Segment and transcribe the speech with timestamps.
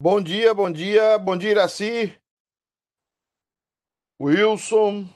[0.00, 2.12] Bom dia, bom dia, bom dia, Iraci.
[4.20, 5.08] Wilson,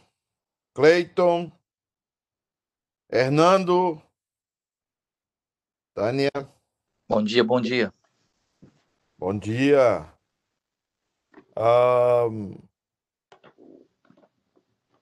[0.72, 1.50] Cleiton,
[3.11, 4.00] Hernando,
[5.94, 6.30] Tânia.
[7.08, 7.93] Bom dia, bom dia.
[9.18, 10.14] Bom dia.
[11.56, 12.56] Um,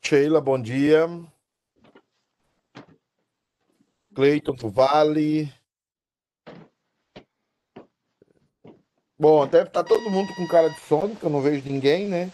[0.00, 1.06] Sheila, bom dia.
[4.14, 5.52] Cleiton do Vale.
[9.18, 12.06] Bom, deve estar tá todo mundo com cara de sono, que eu não vejo ninguém,
[12.06, 12.30] né?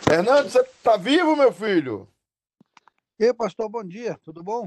[0.00, 2.08] Fernando, você tá vivo, meu filho?
[3.18, 4.18] E aí, pastor, bom dia.
[4.24, 4.66] Tudo bom?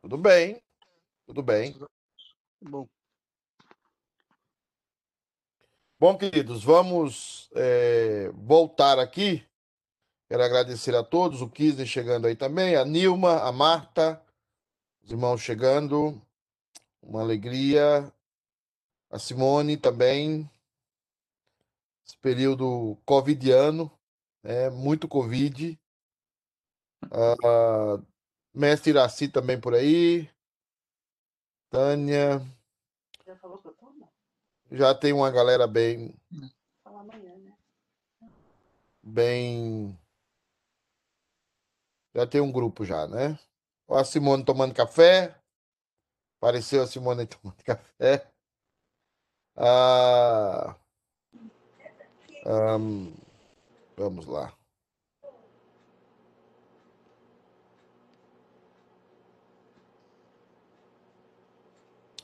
[0.00, 0.62] Tudo bem.
[1.26, 1.74] Tudo bem.
[1.74, 2.88] Tudo bom.
[6.00, 9.46] Bom, queridos, vamos é, voltar aqui.
[10.26, 14.20] Quero agradecer a todos, o Kisner chegando aí também, a Nilma, a Marta,
[15.02, 16.18] os irmãos chegando.
[17.02, 18.10] Uma alegria
[19.12, 20.50] a Simone também,
[22.06, 23.92] esse período covidiano,
[24.42, 25.78] é muito covid.
[27.04, 28.02] Uh,
[28.54, 30.30] Mestre Iraci também por aí.
[31.68, 32.40] Tânia.
[33.26, 33.92] Já falou que eu tô?
[34.70, 36.14] Já tem uma galera bem.
[36.82, 37.54] Falar amanhã, né?
[39.02, 39.98] Bem.
[42.14, 43.38] Já tem um grupo já, né?
[43.86, 45.38] Ó, a Simone tomando café.
[46.38, 48.31] Apareceu a Simone tomando café.
[49.56, 50.76] Ah,
[52.46, 53.12] um,
[53.96, 54.52] vamos lá.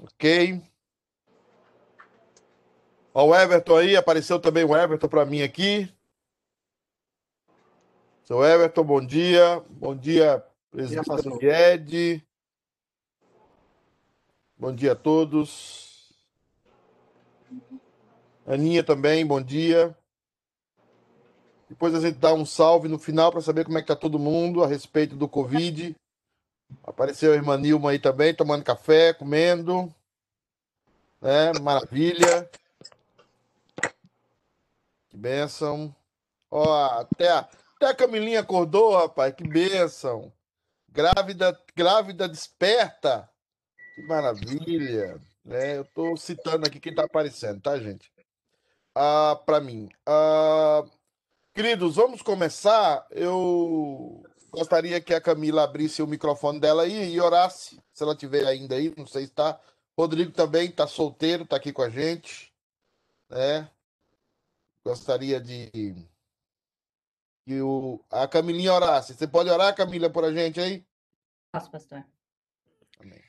[0.01, 0.62] Ok.
[3.15, 5.92] Ó, o Everton aí, apareceu também o Everton para mim aqui.
[8.25, 9.64] Seu Everton, bom dia.
[9.70, 12.27] Bom dia, presidente Ed.
[14.57, 15.88] Bom dia a todos.
[18.48, 19.95] Aninha também, bom dia.
[21.69, 24.19] Depois a gente dá um salve no final para saber como é que tá todo
[24.19, 25.95] mundo a respeito do Covid.
[26.83, 29.95] Apareceu a irmã Nilma aí também, tomando café, comendo.
[31.20, 31.53] Né?
[31.61, 32.48] Maravilha.
[35.11, 35.95] Que bênção.
[36.51, 37.41] Ó, até a,
[37.77, 39.35] até a Camilinha acordou, rapaz.
[39.35, 40.33] Que bênção.
[40.89, 43.29] Grávida, grávida desperta.
[43.95, 45.20] Que maravilha.
[45.45, 45.77] Né?
[45.77, 48.11] Eu estou citando aqui quem está aparecendo, tá, gente?
[48.98, 49.89] Ah, para mim.
[50.05, 50.85] Ah,
[51.55, 53.07] queridos, vamos começar.
[53.13, 58.45] Eu gostaria que a Camila abrisse o microfone dela aí e orasse, se ela tiver
[58.45, 59.61] ainda aí, não sei se está.
[59.97, 62.53] Rodrigo também está solteiro, está aqui com a gente.
[63.29, 63.70] Né?
[64.85, 65.70] Gostaria de
[67.47, 69.14] que o, a Camilinha orasse.
[69.14, 70.85] Você pode orar, Camila, por a gente aí?
[71.53, 72.05] Posso, pastor.
[72.98, 73.27] Amém.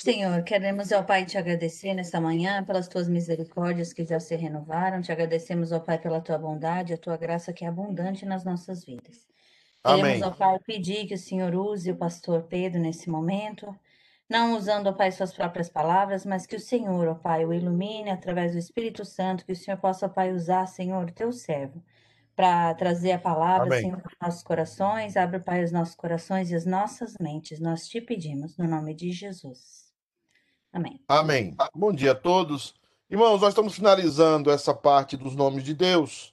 [0.00, 5.02] Senhor, queremos, ó Pai, te agradecer nesta manhã pelas tuas misericórdias que já se renovaram.
[5.02, 8.84] Te agradecemos, ó Pai, pela tua bondade, a tua graça que é abundante nas nossas
[8.84, 9.26] vidas.
[9.82, 10.02] Amém.
[10.02, 13.74] Queremos, ó Pai, pedir que o Senhor use o pastor Pedro nesse momento,
[14.30, 18.10] não usando, ó Pai, suas próprias palavras, mas que o Senhor, ó Pai, o ilumine
[18.10, 21.82] através do Espírito Santo, que o Senhor possa, ó Pai, usar, Senhor, teu servo
[22.36, 23.80] para trazer a palavra, Amém.
[23.80, 25.16] Senhor, para nossos corações.
[25.16, 27.58] Abre, Pai, os nossos corações e as nossas mentes.
[27.58, 29.87] Nós te pedimos, no nome de Jesus.
[30.78, 31.00] Amém.
[31.08, 31.56] Amém.
[31.74, 32.72] Bom dia a todos.
[33.10, 36.32] Irmãos, nós estamos finalizando essa parte dos nomes de Deus.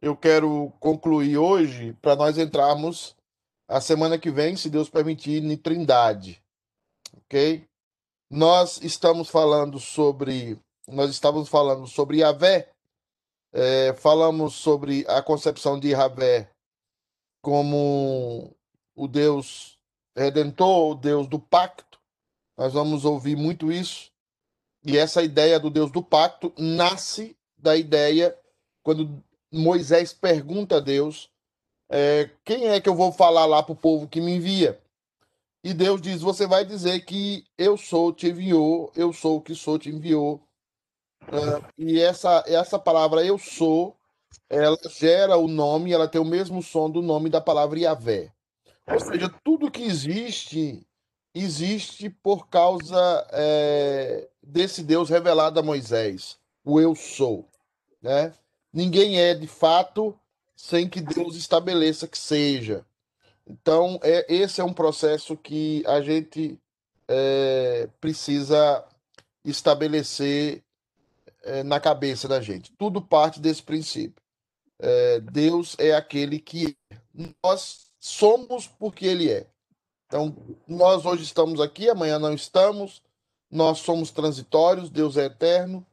[0.00, 3.16] Eu quero concluir hoje para nós entrarmos
[3.66, 6.40] a semana que vem, se Deus permitir, em Trindade.
[7.16, 7.66] Ok?
[8.30, 10.56] Nós estamos falando sobre.
[10.86, 12.70] Nós estávamos falando sobre Yahvé.
[13.52, 16.48] É, falamos sobre a concepção de Yahvé
[17.42, 18.54] como
[18.94, 19.76] o Deus
[20.16, 21.85] redentor, o Deus do pacto
[22.56, 24.10] nós vamos ouvir muito isso.
[24.84, 28.36] E essa ideia do Deus do pacto nasce da ideia
[28.82, 29.22] quando
[29.52, 31.30] Moisés pergunta a Deus:
[31.88, 34.80] é, quem é que eu vou falar lá para o povo que me envia?
[35.62, 39.54] E Deus diz: Você vai dizer que eu sou, te enviou, eu sou o que
[39.54, 40.40] sou, te enviou.
[41.22, 43.96] É, e essa, essa palavra eu sou,
[44.48, 48.32] ela gera o nome, ela tem o mesmo som do nome da palavra Yahvé.
[48.86, 50.86] Ou seja, tudo que existe
[51.38, 57.46] existe por causa é, desse Deus revelado a Moisés, o eu sou.
[58.00, 58.32] Né?
[58.72, 60.18] Ninguém é de fato
[60.56, 62.86] sem que Deus estabeleça que seja.
[63.46, 66.58] Então, é, esse é um processo que a gente
[67.06, 68.82] é, precisa
[69.44, 70.64] estabelecer
[71.42, 72.72] é, na cabeça da gente.
[72.78, 74.22] Tudo parte desse princípio.
[74.78, 76.76] É, Deus é aquele que
[77.44, 79.46] nós somos porque Ele é.
[80.06, 80.36] Então,
[80.66, 83.02] nós hoje estamos aqui, amanhã não estamos,
[83.50, 85.84] nós somos transitórios, Deus é eterno,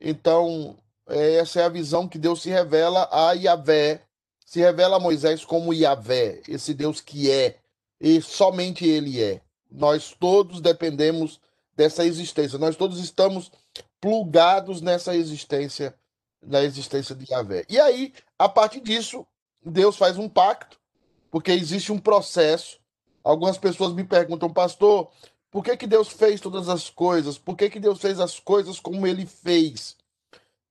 [0.00, 0.76] Então,
[1.06, 4.02] é, essa é a visão que Deus se revela a Yahvé,
[4.44, 7.58] se revela a Moisés como Yahvé, esse Deus que é,
[8.00, 9.40] e somente ele é.
[9.70, 11.40] Nós todos dependemos
[11.76, 13.52] dessa existência, nós todos estamos
[14.00, 15.94] plugados nessa existência,
[16.42, 17.64] na existência de Yahvé.
[17.68, 19.24] E aí, a partir disso,
[19.64, 20.78] Deus faz um pacto,
[21.30, 22.81] porque existe um processo.
[23.24, 25.10] Algumas pessoas me perguntam, pastor,
[25.50, 27.38] por que, que Deus fez todas as coisas?
[27.38, 29.96] Por que, que Deus fez as coisas como ele fez?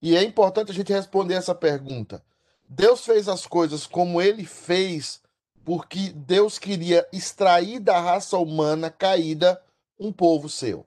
[0.01, 2.23] E é importante a gente responder essa pergunta.
[2.67, 5.21] Deus fez as coisas como ele fez
[5.63, 9.61] porque Deus queria extrair da raça humana caída
[9.99, 10.85] um povo seu.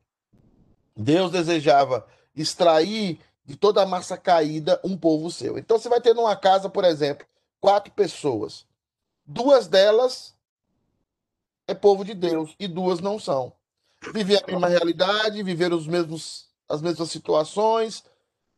[0.96, 5.58] Deus desejava extrair de toda a massa caída um povo seu.
[5.58, 7.26] Então você vai ter numa casa, por exemplo,
[7.60, 8.66] quatro pessoas.
[9.24, 10.33] Duas delas
[11.66, 13.52] é povo de Deus e duas não são.
[14.12, 18.04] Viver a mesma realidade, viver os mesmos, as mesmas situações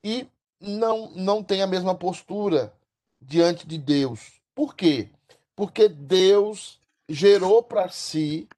[0.03, 0.27] e
[0.61, 2.73] não, não tem a mesma postura
[3.21, 4.41] diante de Deus.
[4.55, 5.11] Por quê?
[5.55, 8.49] Porque Deus gerou para si,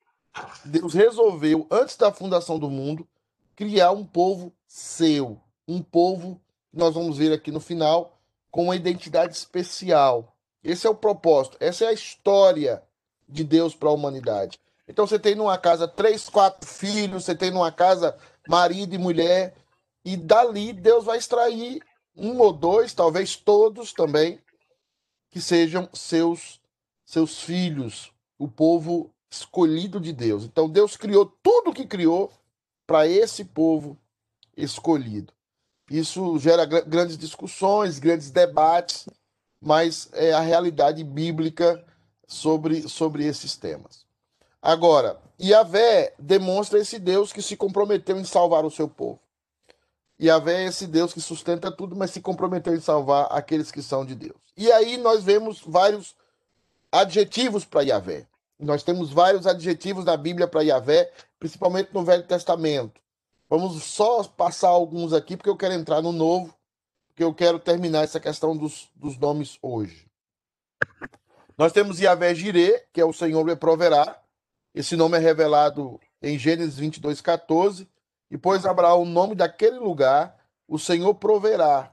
[0.64, 3.06] Deus resolveu, antes da fundação do mundo,
[3.54, 6.40] criar um povo seu, um povo
[6.72, 8.18] nós vamos ver aqui no final
[8.50, 10.34] com uma identidade especial.
[10.62, 12.82] Esse é o propósito, essa é a história
[13.28, 14.58] de Deus para a humanidade.
[14.88, 18.16] Então você tem numa casa três, quatro filhos, você tem numa casa
[18.48, 19.54] marido e mulher,
[20.04, 21.82] e dali Deus vai extrair
[22.16, 24.40] um ou dois, talvez todos também,
[25.30, 26.60] que sejam seus
[27.04, 30.44] seus filhos, o povo escolhido de Deus.
[30.44, 32.30] Então Deus criou tudo o que criou
[32.86, 33.98] para esse povo
[34.54, 35.32] escolhido.
[35.90, 39.08] Isso gera grandes discussões, grandes debates,
[39.60, 41.82] mas é a realidade bíblica
[42.28, 44.06] sobre, sobre esses temas.
[44.60, 49.18] Agora, Yahvé demonstra esse Deus que se comprometeu em salvar o seu povo.
[50.20, 54.04] Yahvé é esse Deus que sustenta tudo, mas se comprometeu em salvar aqueles que são
[54.04, 54.36] de Deus.
[54.56, 56.14] E aí nós vemos vários
[56.92, 58.26] adjetivos para Yahvé.
[58.58, 63.00] Nós temos vários adjetivos na Bíblia para Yahvé, principalmente no Velho Testamento.
[63.48, 66.52] Vamos só passar alguns aqui, porque eu quero entrar no Novo,
[67.06, 70.08] porque eu quero terminar essa questão dos, dos nomes hoje.
[71.58, 74.22] Nós temos Yahvé Jirê, que é o Senhor me proverá.
[74.72, 77.88] Esse nome é revelado em Gênesis 22, 14.
[78.30, 80.38] E pôs Abraão o nome daquele lugar,
[80.68, 81.90] o Senhor proverá.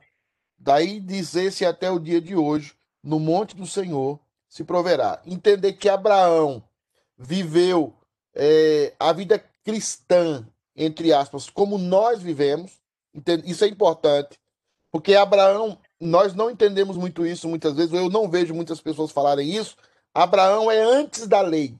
[0.55, 5.19] Daí dizer-se até o dia de hoje, no monte do Senhor se proverá.
[5.25, 6.63] Entender que Abraão
[7.17, 7.91] viveu
[8.35, 12.79] é, a vida cristã, entre aspas, como nós vivemos.
[13.43, 14.39] Isso é importante,
[14.91, 19.49] porque Abraão, nós não entendemos muito isso muitas vezes, eu não vejo muitas pessoas falarem
[19.49, 19.75] isso.
[20.13, 21.77] Abraão é antes da lei.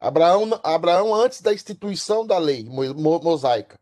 [0.00, 3.78] Abraão, Abraão antes da instituição da lei mosaica.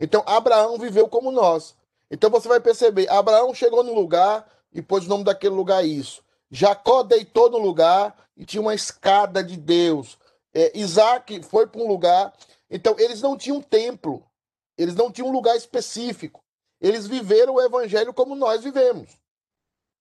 [0.00, 1.76] Então, Abraão viveu como nós.
[2.10, 6.22] Então, você vai perceber, Abraão chegou no lugar e pôs o nome daquele lugar isso.
[6.50, 10.16] Jacó deitou no lugar e tinha uma escada de Deus.
[10.54, 12.32] É, Isaac foi para um lugar.
[12.70, 14.24] Então, eles não tinham templo.
[14.76, 16.42] Eles não tinham um lugar específico.
[16.80, 19.10] Eles viveram o evangelho como nós vivemos.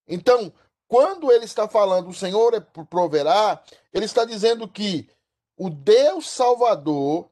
[0.07, 0.53] Então,
[0.88, 3.62] quando ele está falando o Senhor é proverá,
[3.93, 5.10] ele está dizendo que
[5.57, 7.29] o Deus Salvador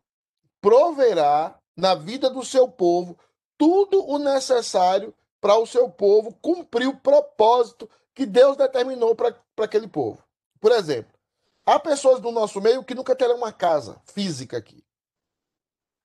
[0.59, 3.17] proverá na vida do seu povo
[3.57, 9.87] tudo o necessário para o seu povo cumprir o propósito que Deus determinou para aquele
[9.87, 10.23] povo.
[10.59, 11.13] Por exemplo,
[11.65, 14.83] há pessoas no nosso meio que nunca terão uma casa física aqui.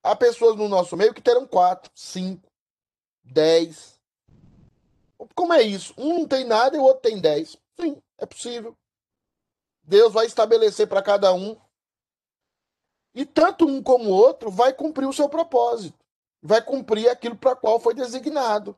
[0.02, 2.49] Há pessoas no nosso meio que terão quatro, cinco,
[3.24, 3.98] dez.
[5.34, 5.94] Como é isso?
[5.96, 7.56] Um não tem nada e o outro tem dez.
[7.78, 8.76] Sim, é possível.
[9.82, 11.56] Deus vai estabelecer para cada um
[13.14, 15.98] e tanto um como o outro vai cumprir o seu propósito,
[16.42, 18.76] vai cumprir aquilo para qual foi designado,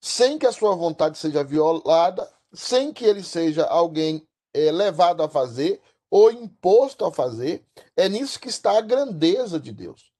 [0.00, 5.28] sem que a sua vontade seja violada, sem que ele seja alguém é, levado a
[5.28, 7.64] fazer ou imposto a fazer.
[7.96, 10.12] É nisso que está a grandeza de Deus,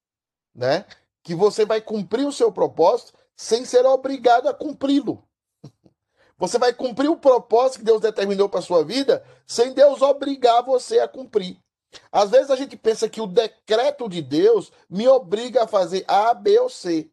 [0.55, 0.87] né?
[1.23, 5.23] Que você vai cumprir o seu propósito sem ser obrigado a cumpri-lo.
[6.39, 10.99] Você vai cumprir o propósito que Deus determinou para sua vida sem Deus obrigar você
[10.99, 11.57] a cumprir.
[12.11, 16.35] Às vezes a gente pensa que o decreto de Deus me obriga a fazer A,
[16.35, 17.11] B ou C.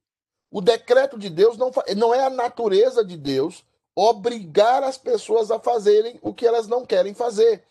[0.49, 3.63] O decreto de Deus não, não é a natureza de Deus
[3.95, 7.65] obrigar as pessoas a fazerem o que elas não querem fazer,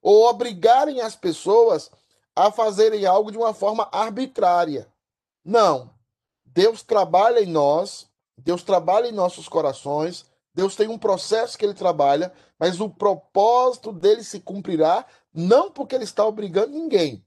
[0.00, 1.90] ou obrigarem as pessoas
[2.34, 4.88] a fazerem algo de uma forma arbitrária.
[5.44, 5.93] Não.
[6.54, 8.08] Deus trabalha em nós,
[8.38, 13.92] Deus trabalha em nossos corações, Deus tem um processo que ele trabalha, mas o propósito
[13.92, 17.22] dele se cumprirá não porque ele está obrigando ninguém,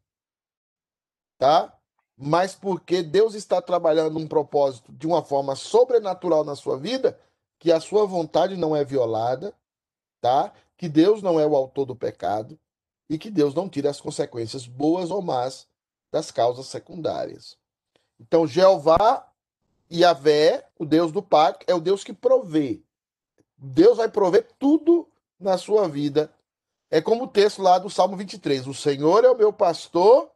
[1.37, 1.77] tá?
[2.17, 7.19] mas porque Deus está trabalhando um propósito de uma forma sobrenatural na sua vida,
[7.59, 9.53] que a sua vontade não é violada,
[10.19, 10.51] tá?
[10.75, 12.59] Que Deus não é o autor do pecado
[13.07, 15.67] e que Deus não tira as consequências boas ou más
[16.11, 17.55] das causas secundárias.
[18.19, 19.27] Então, Jeová
[19.89, 22.81] e Yahvé, o Deus do pacto, é o Deus que provê.
[23.57, 25.07] Deus vai prover tudo
[25.39, 26.31] na sua vida.
[26.89, 28.67] É como o texto lá do Salmo 23.
[28.67, 30.29] O Senhor é o meu pastor,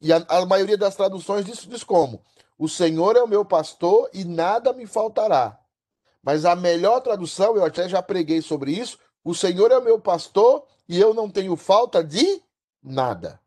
[0.00, 2.22] e a, a maioria das traduções diz, diz como?
[2.58, 5.58] O Senhor é o meu pastor e nada me faltará.
[6.22, 9.98] Mas a melhor tradução, eu até já preguei sobre isso, o Senhor é o meu
[9.98, 12.42] pastor e eu não tenho falta de
[12.82, 13.40] nada.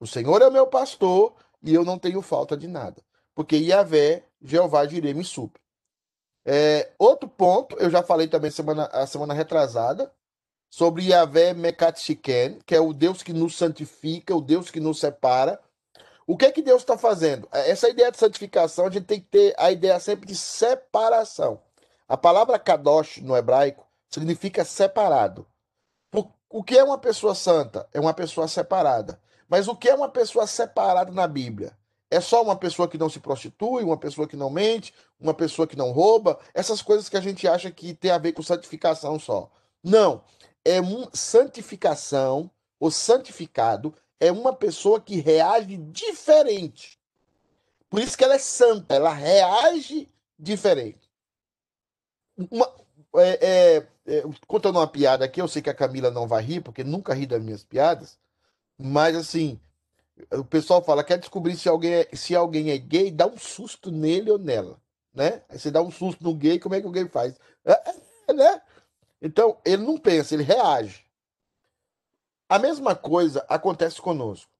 [0.00, 1.34] O Senhor é o meu pastor
[1.66, 3.02] e eu não tenho falta de nada.
[3.34, 5.60] Porque Yahvé, Jeová direi me supre.
[6.44, 10.10] É, outro ponto, eu já falei também semana, a semana retrasada,
[10.70, 15.00] sobre Yahvé Mekat Shiken, que é o Deus que nos santifica, o Deus que nos
[15.00, 15.60] separa.
[16.26, 17.48] O que é que Deus está fazendo?
[17.52, 21.60] Essa ideia de santificação, a gente tem que ter a ideia sempre de separação.
[22.08, 25.46] A palavra kadosh no hebraico significa separado.
[26.48, 27.88] O que é uma pessoa santa?
[27.92, 29.20] É uma pessoa separada.
[29.48, 31.76] Mas o que é uma pessoa separada na Bíblia?
[32.10, 35.66] É só uma pessoa que não se prostitui, uma pessoa que não mente, uma pessoa
[35.66, 39.18] que não rouba, essas coisas que a gente acha que tem a ver com santificação
[39.18, 39.50] só.
[39.82, 40.22] Não.
[40.64, 46.98] É um santificação, o santificado é uma pessoa que reage diferente.
[47.88, 51.08] Por isso que ela é santa, ela reage diferente.
[52.50, 52.72] Uma,
[53.16, 56.60] é, é, é, contando uma piada aqui, eu sei que a Camila não vai rir,
[56.60, 58.18] porque nunca ri das minhas piadas,
[58.78, 59.60] mas assim,
[60.32, 63.90] o pessoal fala, quer descobrir se alguém é, se alguém é gay, dá um susto
[63.90, 64.80] nele ou nela,
[65.12, 65.42] né?
[65.48, 67.38] Aí você dá um susto no gay, como é que o gay faz?
[67.64, 67.72] É,
[68.28, 68.62] é, né?
[69.20, 71.04] Então, ele não pensa, ele reage.
[72.48, 74.50] A mesma coisa acontece conosco.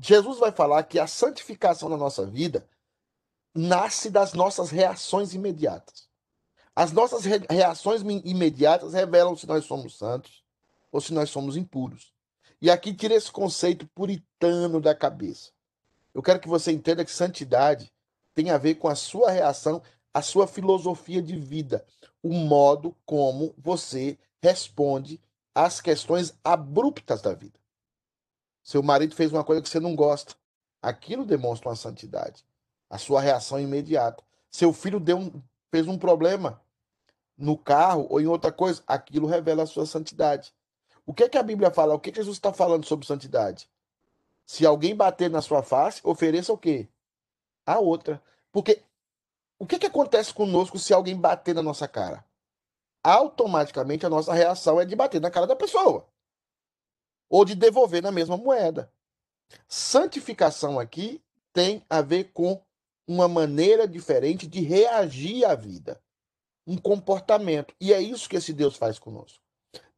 [0.00, 2.66] Jesus vai falar que a santificação na nossa vida
[3.54, 6.08] nasce das nossas reações imediatas.
[6.74, 10.44] As nossas reações imediatas revelam se nós somos santos
[10.92, 12.12] ou se nós somos impuros.
[12.60, 15.50] E aqui tira esse conceito puritano da cabeça.
[16.12, 17.92] Eu quero que você entenda que santidade
[18.34, 21.84] tem a ver com a sua reação, a sua filosofia de vida,
[22.22, 25.20] o modo como você responde
[25.54, 27.58] às questões abruptas da vida.
[28.62, 30.34] Seu marido fez uma coisa que você não gosta.
[30.82, 32.44] Aquilo demonstra uma santidade.
[32.90, 34.22] A sua reação imediata.
[34.50, 36.60] Seu filho deu um, fez um problema
[37.36, 40.52] no carro ou em outra coisa, aquilo revela a sua santidade.
[41.08, 41.94] O que é que a Bíblia fala?
[41.94, 43.66] O que, Jesus está falando sobre santidade?
[44.44, 46.86] Se alguém bater na sua face, ofereça o quê?
[47.64, 48.22] A outra.
[48.52, 48.82] Porque
[49.58, 52.22] o que, que acontece conosco se alguém bater na nossa cara?
[53.02, 56.06] Automaticamente a nossa reação é de bater na cara da pessoa.
[57.30, 58.92] Ou de devolver na mesma moeda.
[59.66, 61.22] Santificação aqui
[61.54, 62.60] tem a ver com
[63.06, 66.02] uma maneira diferente de reagir à vida
[66.66, 67.74] um comportamento.
[67.80, 69.47] E é isso que esse Deus faz conosco.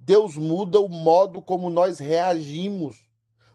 [0.00, 2.96] Deus muda o modo como nós reagimos.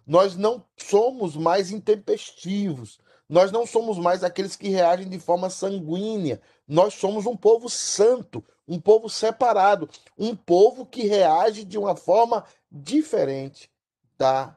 [0.06, 3.00] Nós não somos mais intempestivos.
[3.28, 6.40] Nós não somos mais aqueles que reagem de forma sanguínea.
[6.68, 12.46] Nós somos um povo santo, um povo separado, um povo que reage de uma forma
[12.72, 13.70] diferente
[14.16, 14.54] das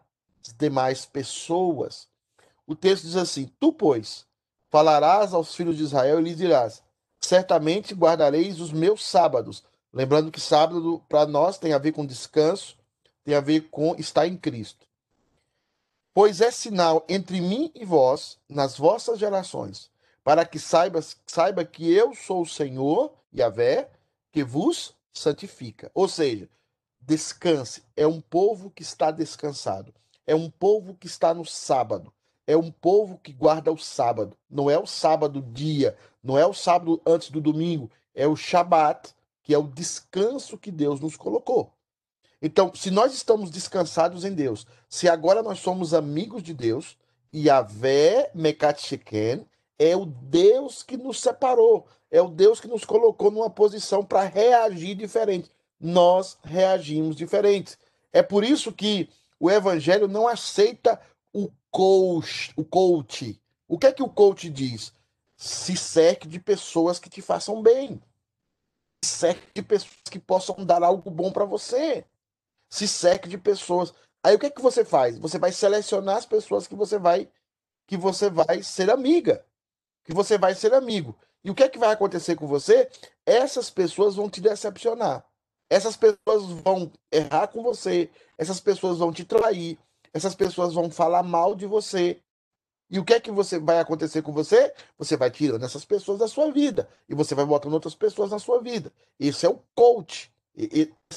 [0.58, 2.06] demais pessoas.
[2.66, 4.26] O texto diz assim: Tu, pois,
[4.70, 6.82] falarás aos filhos de Israel e lhes dirás:
[7.18, 9.64] certamente guardareis os meus sábados.
[9.92, 12.76] Lembrando que sábado para nós tem a ver com descanso,
[13.24, 14.86] tem a ver com estar em Cristo.
[16.12, 19.90] Pois é sinal entre mim e vós, nas vossas gerações,
[20.24, 23.88] para que saiba, saiba que eu sou o Senhor, Yahvé,
[24.32, 25.90] que vos santifica.
[25.94, 26.48] Ou seja,
[27.00, 27.82] descanse.
[27.96, 29.94] É um povo que está descansado.
[30.26, 32.12] É um povo que está no sábado.
[32.46, 34.36] É um povo que guarda o sábado.
[34.50, 39.14] Não é o sábado dia, não é o sábado antes do domingo, é o Shabat,
[39.48, 41.72] que é o descanso que Deus nos colocou.
[42.42, 46.98] Então, se nós estamos descansados em Deus, se agora nós somos amigos de Deus,
[47.34, 49.46] Yahvé Mekat Sheken
[49.78, 54.24] é o Deus que nos separou, é o Deus que nos colocou numa posição para
[54.24, 55.50] reagir diferente.
[55.80, 57.78] Nós reagimos diferentes.
[58.12, 59.08] É por isso que
[59.40, 61.00] o evangelho não aceita
[61.32, 63.40] o coach, o coach.
[63.66, 64.92] O que é que o coach diz?
[65.38, 68.02] se cerque de pessoas que te façam bem.
[69.04, 72.04] Cerque de pessoas que possam dar algo bom para você.
[72.70, 73.94] Se cerque de pessoas.
[74.24, 75.18] Aí o que é que você faz?
[75.18, 77.30] Você vai selecionar as pessoas que você vai
[77.86, 79.42] que você vai ser amiga,
[80.04, 81.18] que você vai ser amigo.
[81.42, 82.90] E o que é que vai acontecer com você?
[83.24, 85.24] Essas pessoas vão te decepcionar.
[85.70, 89.78] Essas pessoas vão errar com você, essas pessoas vão te trair,
[90.12, 92.20] essas pessoas vão falar mal de você.
[92.90, 94.72] E o que é que você vai acontecer com você?
[94.96, 98.38] Você vai tirando essas pessoas da sua vida e você vai botando outras pessoas na
[98.38, 98.90] sua vida.
[99.20, 100.32] Esse é o coach.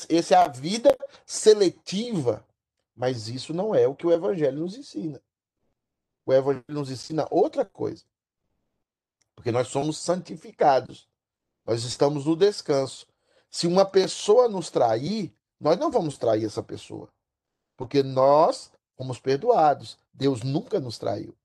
[0.10, 2.46] Esse é a vida seletiva.
[2.96, 5.22] Mas isso não é o que o evangelho nos ensina.
[6.26, 8.04] O evangelho nos ensina outra coisa.
[9.34, 11.08] Porque nós somos santificados.
[11.66, 13.08] Nós estamos no descanso.
[13.50, 17.10] Se uma pessoa nos trair, nós não vamos trair essa pessoa.
[17.78, 19.98] Porque nós fomos perdoados.
[20.14, 21.36] Deus nunca nos traiu.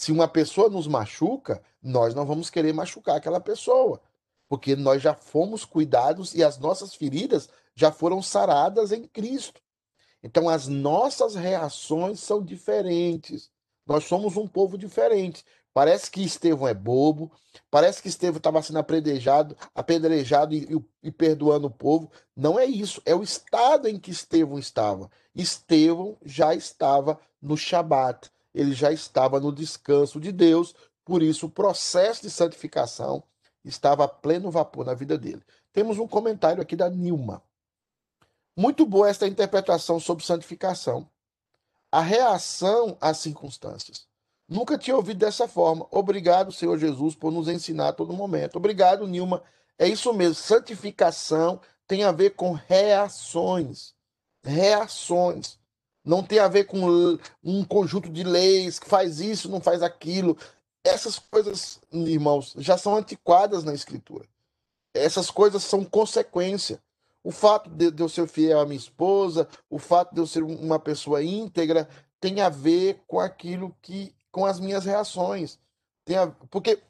[0.00, 4.00] Se uma pessoa nos machuca, nós não vamos querer machucar aquela pessoa.
[4.48, 9.60] Porque nós já fomos cuidados e as nossas feridas já foram saradas em Cristo.
[10.22, 13.50] Então as nossas reações são diferentes.
[13.86, 15.44] Nós somos um povo diferente.
[15.74, 17.30] Parece que Estevão é bobo,
[17.70, 22.10] parece que Estevão estava sendo apedrejado, apedrejado e, e, e, perdoando o povo.
[22.34, 25.10] Não é isso, é o estado em que Estevão estava.
[25.34, 31.50] Estevão já estava no Shabat, ele já estava no descanso de Deus, por isso o
[31.50, 33.22] processo de santificação
[33.64, 35.42] estava a pleno vapor na vida dele.
[35.72, 37.42] Temos um comentário aqui da Nilma.
[38.56, 41.08] Muito boa esta interpretação sobre santificação.
[41.92, 44.06] A reação às circunstâncias.
[44.48, 45.86] Nunca tinha ouvido dessa forma.
[45.92, 48.56] Obrigado, Senhor Jesus, por nos ensinar a todo momento.
[48.56, 49.42] Obrigado, Nilma.
[49.78, 50.34] É isso mesmo.
[50.34, 53.94] Santificação tem a ver com reações.
[54.42, 55.59] Reações.
[56.10, 60.36] Não tem a ver com um conjunto de leis que faz isso, não faz aquilo.
[60.82, 64.26] Essas coisas, irmãos, já são antiquadas na Escritura.
[64.92, 66.82] Essas coisas são consequência.
[67.22, 70.80] O fato de, eu ser fiel à minha esposa, o fato de eu ser uma
[70.80, 71.88] pessoa íntegra,
[72.20, 75.60] tem a ver com aquilo que com as minhas reações.
[76.04, 76.82] Tem a, porque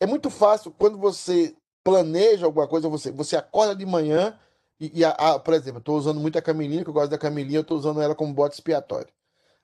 [0.00, 4.38] é muito fácil quando você planeja alguma coisa, você, você acorda de manhã
[4.80, 7.18] e, e a, a, por exemplo, estou usando muito a Camilinha, que eu gosto da
[7.18, 9.12] Camilinha, eu estou usando ela como bote expiatório.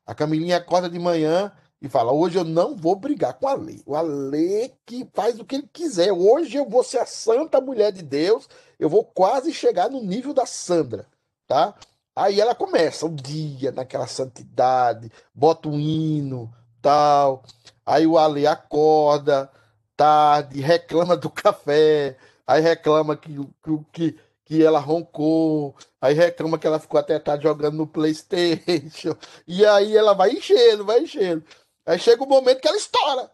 [0.07, 3.83] A Camilinha acorda de manhã e fala: Hoje eu não vou brigar com a lei.
[3.87, 6.13] O Ale que faz o que ele quiser.
[6.13, 8.49] Hoje eu vou ser a santa mulher de Deus.
[8.79, 11.07] Eu vou quase chegar no nível da Sandra,
[11.47, 11.75] tá?
[12.15, 17.43] Aí ela começa o dia naquela santidade, bota um hino, tal.
[17.87, 19.51] Aí o Ali acorda
[19.97, 24.21] tarde, reclama do café, aí reclama que, que, que
[24.59, 30.13] ela roncou, aí reclama que ela ficou até tarde jogando no PlayStation, e aí ela
[30.13, 31.45] vai enchendo, vai enchendo.
[31.87, 33.31] Aí chega o momento que ela estoura.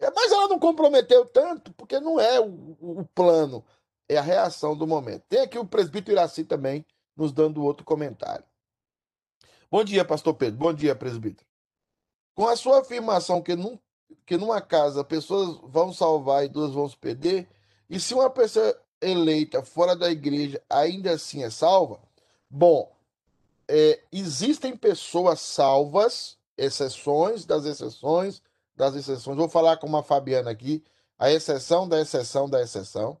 [0.00, 3.64] É, mas ela não comprometeu tanto, porque não é o, o plano,
[4.08, 5.22] é a reação do momento.
[5.28, 6.84] Tem aqui o presbítero Iraci também
[7.16, 8.44] nos dando outro comentário.
[9.70, 10.58] Bom dia, pastor Pedro.
[10.58, 11.46] Bom dia, presbítero.
[12.34, 13.78] Com a sua afirmação que, num,
[14.26, 17.48] que numa casa pessoas vão salvar e duas vão se perder,
[17.88, 22.00] e se uma pessoa eleita fora da igreja ainda assim é salva,
[22.48, 22.94] bom,
[23.68, 28.42] é, existem pessoas salvas, exceções das exceções
[28.76, 29.36] das exceções.
[29.36, 30.84] Vou falar com uma Fabiana aqui,
[31.18, 33.18] a exceção da exceção da exceção.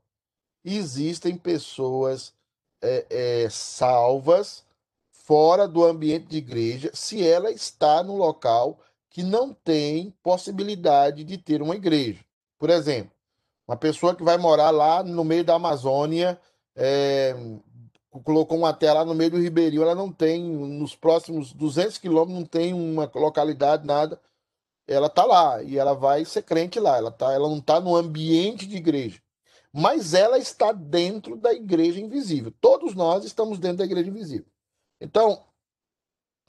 [0.62, 2.34] Existem pessoas
[2.82, 4.64] é, é, salvas
[5.10, 11.38] fora do ambiente de igreja se ela está no local que não tem possibilidade de
[11.38, 12.22] ter uma igreja.
[12.58, 13.15] Por exemplo,
[13.66, 16.40] uma pessoa que vai morar lá no meio da Amazônia,
[16.74, 17.34] é,
[18.22, 22.46] colocou uma tela no meio do Ribeirinho, ela não tem, nos próximos 200 quilômetros, não
[22.46, 24.20] tem uma localidade, nada.
[24.86, 26.96] Ela está lá e ela vai ser crente lá.
[26.96, 29.20] Ela, tá, ela não está no ambiente de igreja.
[29.72, 32.52] Mas ela está dentro da igreja invisível.
[32.60, 34.46] Todos nós estamos dentro da igreja invisível.
[35.00, 35.44] Então,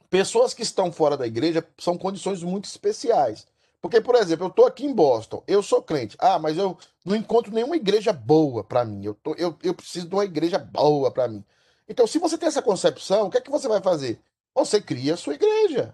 [0.10, 3.48] pessoas que estão fora da igreja são condições muito especiais.
[3.82, 6.18] Porque, por exemplo, eu estou aqui em Boston, eu sou crente.
[6.20, 9.06] Ah, mas eu não encontro nenhuma igreja boa para mim.
[9.06, 11.44] Eu, tô, eu, eu preciso de uma igreja boa para mim.
[11.88, 14.20] Então, se você tem essa concepção, o que é que você vai fazer?
[14.54, 15.94] Você cria a sua igreja.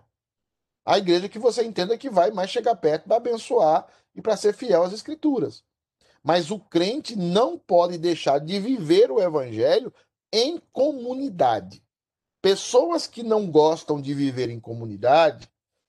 [0.86, 4.54] A igreja que você entenda que vai mais chegar perto para abençoar e para ser
[4.54, 5.64] fiel às escrituras.
[6.24, 9.94] Mas o crente não pode deixar de viver o evangelho
[10.32, 11.84] em comunidade.
[12.42, 15.48] Pessoas que não gostam de viver em comunidade,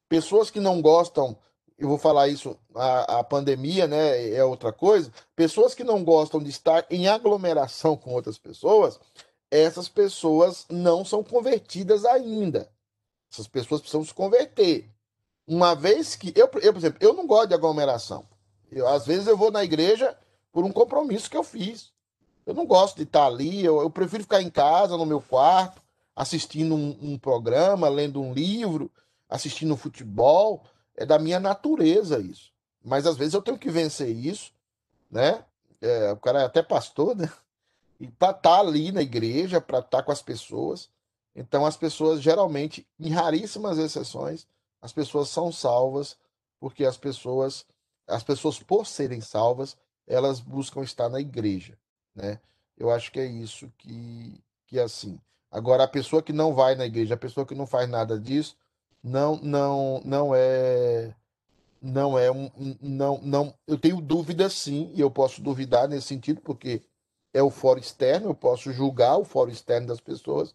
[0.09, 1.37] pessoas que não gostam,
[1.78, 6.40] eu vou falar isso, a, a pandemia né, é outra coisa, pessoas que não gostam
[6.40, 8.98] de estar em aglomeração com outras pessoas,
[9.50, 12.68] essas pessoas não são convertidas ainda.
[13.32, 14.88] Essas pessoas precisam se converter.
[15.46, 16.32] Uma vez que.
[16.37, 18.24] Eu, eu por exemplo, eu não gosto de aglomeração.
[18.70, 20.16] Eu, às vezes eu vou na igreja
[20.52, 21.92] por um compromisso que eu fiz.
[22.46, 25.80] Eu não gosto de estar ali, eu, eu prefiro ficar em casa, no meu quarto,
[26.14, 28.90] assistindo um, um programa, lendo um livro,
[29.28, 30.62] assistindo futebol.
[30.96, 32.52] É da minha natureza isso.
[32.83, 34.52] Mas às vezes eu tenho que vencer isso,
[35.11, 35.44] né?
[35.80, 37.30] É, o cara é até pastor, né?
[38.00, 40.90] E para estar tá ali na igreja, para estar tá com as pessoas.
[41.35, 44.48] Então as pessoas geralmente, em raríssimas exceções,
[44.83, 46.16] as pessoas são salvas
[46.59, 47.64] porque as pessoas,
[48.07, 49.76] as pessoas por serem salvas,
[50.07, 51.78] elas buscam estar na igreja,
[52.14, 52.40] né?
[52.76, 55.20] Eu acho que é isso que, que é assim.
[55.50, 58.57] Agora, a pessoa que não vai na igreja, a pessoa que não faz nada disso,
[59.05, 61.14] não, não, não é,
[61.81, 63.55] não é um, não, não.
[63.67, 66.81] Eu tenho dúvidas, sim, e eu posso duvidar nesse sentido, porque
[67.35, 70.55] é o foro externo, eu posso julgar o foro externo das pessoas,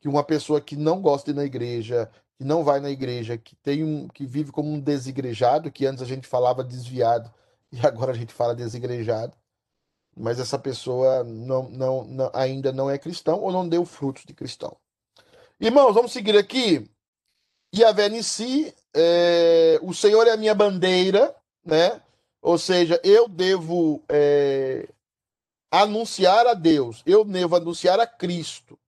[0.00, 3.36] que uma pessoa que não gosta de ir na igreja, que não vai na igreja,
[3.36, 7.32] que tem um, que vive como um desigrejado, que antes a gente falava desviado
[7.72, 9.36] e agora a gente fala desigrejado,
[10.16, 14.34] mas essa pessoa não, não, não ainda não é cristão ou não deu frutos de
[14.34, 14.76] cristão.
[15.58, 16.88] Irmãos, vamos seguir aqui.
[17.74, 22.02] Yahvé Nissi, é, o Senhor é a minha bandeira, né?
[22.42, 24.88] Ou seja, eu devo é,
[25.70, 28.78] anunciar a Deus, eu devo anunciar a Cristo.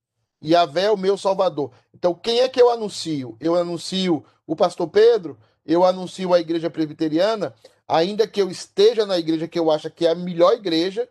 [0.44, 1.70] Yahvé é o meu Salvador.
[1.94, 3.37] Então, quem é que eu anuncio?
[3.40, 7.55] Eu anuncio o pastor Pedro, eu anuncio a igreja presbiteriana,
[7.88, 11.09] ainda que eu esteja na igreja que eu acho que é a melhor igreja,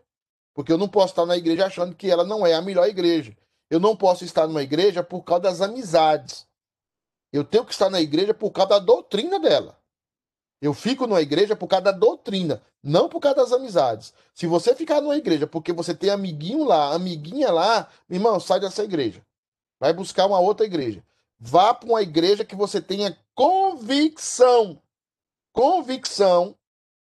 [0.54, 3.36] porque eu não posso estar na igreja achando que ela não é a melhor igreja.
[3.68, 6.46] Eu não posso estar numa igreja por causa das amizades.
[7.34, 9.76] Eu tenho que estar na igreja por causa da doutrina dela.
[10.62, 14.14] Eu fico numa igreja por causa da doutrina, não por causa das amizades.
[14.32, 18.84] Se você ficar numa igreja porque você tem amiguinho lá, amiguinha lá, irmão, sai dessa
[18.84, 19.20] igreja.
[19.80, 21.02] Vai buscar uma outra igreja.
[21.36, 24.80] Vá para uma igreja que você tenha convicção,
[25.52, 26.54] convicção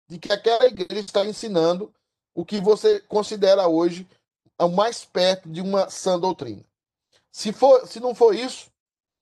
[0.09, 1.89] de que aquela igreja está ensinando
[2.35, 4.05] o que você considera hoje
[4.59, 6.65] o mais perto de uma sã doutrina.
[7.31, 8.69] Se, for, se não for isso,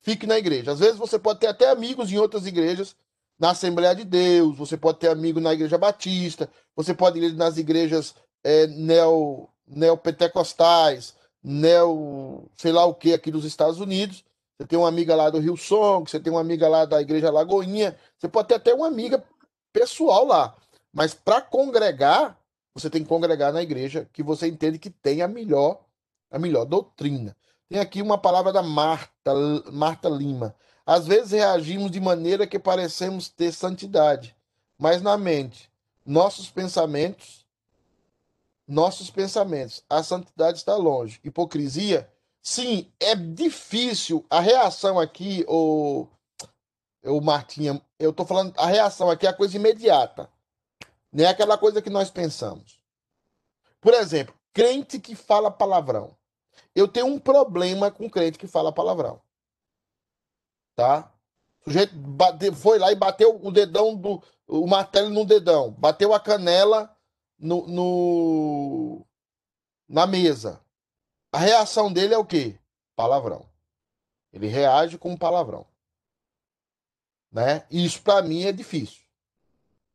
[0.06, 0.72] fique na igreja.
[0.72, 2.96] Às vezes você pode ter até amigos em outras igrejas
[3.40, 7.58] na Assembleia de Deus, você pode ter amigo na Igreja Batista, você pode ir nas
[7.58, 14.24] igrejas é, neo, neopentecostais, neo, sei lá o que, aqui dos Estados Unidos.
[14.58, 17.32] Você tem uma amiga lá do Rio Song, você tem uma amiga lá da Igreja
[17.32, 19.22] Lagoinha, você pode ter até uma amiga
[19.74, 20.56] pessoal lá.
[20.94, 22.40] Mas para congregar,
[22.74, 25.84] você tem que congregar na igreja que você entende que tem a melhor,
[26.32, 27.36] a melhor doutrina.
[27.70, 29.34] Tem aqui uma palavra da Marta,
[29.72, 30.56] Marta Lima.
[30.86, 34.36] Às vezes reagimos de maneira que parecemos ter santidade,
[34.78, 35.72] mas na mente,
[36.06, 37.44] nossos pensamentos,
[38.68, 41.20] nossos pensamentos, a santidade está longe.
[41.24, 42.08] Hipocrisia,
[42.42, 44.24] sim, é difícil.
[44.30, 46.08] A reação aqui, o,
[47.04, 50.30] o Martinha, eu estou falando, a reação aqui é a coisa imediata.
[51.12, 52.80] Não é aquela coisa que nós pensamos.
[53.82, 56.16] Por exemplo, crente que fala palavrão.
[56.76, 59.22] Eu tenho um problema com crente que fala palavrão
[60.76, 61.12] tá?
[61.62, 64.22] O sujeito bate, foi lá e bateu o dedão do.
[64.48, 66.96] o martelo no dedão, bateu a canela
[67.40, 69.06] no, no
[69.88, 70.62] na mesa.
[71.32, 72.60] A reação dele é o quê?
[72.96, 73.50] Palavrão.
[74.32, 75.66] Ele reage com palavrão.
[77.32, 77.66] Né?
[77.70, 79.04] Isso para mim é difícil.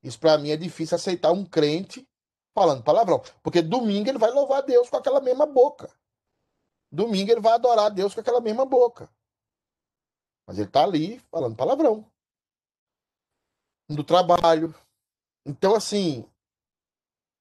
[0.02, 2.06] Isso para mim é difícil aceitar um crente
[2.54, 5.90] falando palavrão, porque domingo ele vai louvar Deus com aquela mesma boca.
[6.90, 9.08] Domingo ele vai adorar Deus com aquela mesma boca.
[10.46, 12.04] Mas ele está ali falando palavrão.
[13.88, 14.74] Do trabalho.
[15.46, 16.24] Então, assim,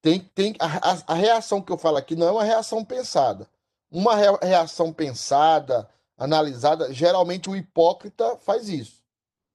[0.02, 3.50] tem, tem a, a, a, reação que eu falo aqui não é uma reação pensada.
[3.92, 9.02] Uma reação pensada, analisada, geralmente o hipócrita faz isso.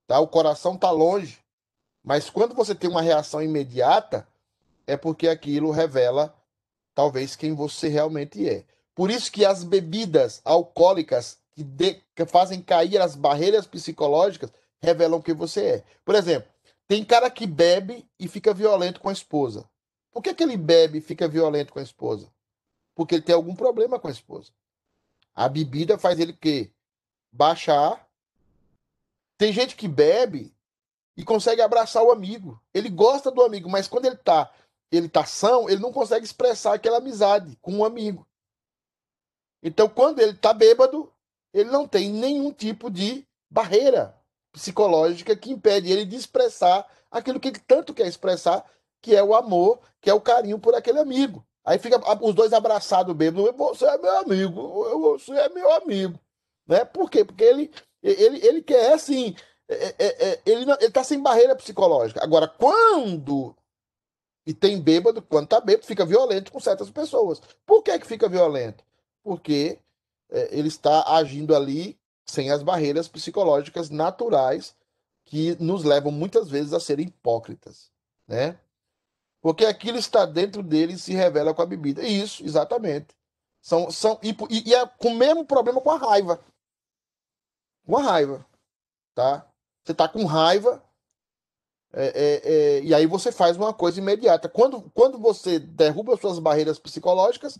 [0.06, 0.18] Tá?
[0.18, 1.38] O coração está longe.
[2.02, 4.26] Mas quando você tem uma reação imediata,
[4.86, 6.34] é porque aquilo revela
[6.94, 8.64] talvez quem você realmente é.
[8.94, 14.52] Por isso que as bebidas alcoólicas que, de, que fazem cair as barreiras psicológicas
[14.82, 15.84] revelam quem você é.
[16.04, 16.48] Por exemplo,
[16.86, 19.68] tem cara que bebe e fica violento com a esposa.
[20.12, 22.32] Por que, que ele bebe e fica violento com a esposa?
[22.94, 24.52] Porque ele tem algum problema com a esposa.
[25.34, 26.70] A bebida faz ele que
[27.32, 28.06] baixar.
[29.36, 30.54] Tem gente que bebe
[31.16, 32.62] e consegue abraçar o amigo.
[32.72, 34.52] Ele gosta do amigo, mas quando ele tá,
[34.92, 38.26] ele tá são, ele não consegue expressar aquela amizade com um amigo.
[39.64, 41.10] Então, quando ele tá bêbado,
[41.52, 44.14] ele não tem nenhum tipo de barreira
[44.52, 48.64] psicológica que impede ele de expressar aquilo que ele tanto quer expressar,
[49.00, 51.44] que é o amor, que é o carinho por aquele amigo.
[51.64, 53.50] Aí fica os dois abraçados mesmo.
[53.52, 56.20] Você é meu amigo, você é meu amigo.
[56.66, 56.84] Né?
[56.84, 57.24] Por quê?
[57.24, 57.72] Porque ele,
[58.02, 59.34] ele, ele quer assim.
[59.66, 62.22] É, é, é, ele, ele tá sem barreira psicológica.
[62.22, 63.56] Agora, quando.
[64.46, 67.40] E tem bêbado, quando tá bêbado, fica violento com certas pessoas.
[67.64, 68.84] Por que, que fica violento?
[69.24, 69.80] Porque
[70.30, 74.76] é, ele está agindo ali sem as barreiras psicológicas naturais
[75.24, 77.90] que nos levam muitas vezes a ser hipócritas,
[78.28, 78.60] né?
[79.40, 82.02] Porque aquilo está dentro dele e se revela com a bebida.
[82.02, 83.16] Isso, exatamente.
[83.60, 84.36] São, são, e,
[84.68, 86.44] e é com o mesmo problema com a raiva.
[87.86, 88.46] Com a raiva.
[89.14, 89.46] Tá?
[89.82, 90.82] Você está com raiva,
[91.96, 94.48] É, é, é, e aí você faz uma coisa imediata.
[94.48, 97.58] Quando, quando você derruba suas barreiras psicológicas,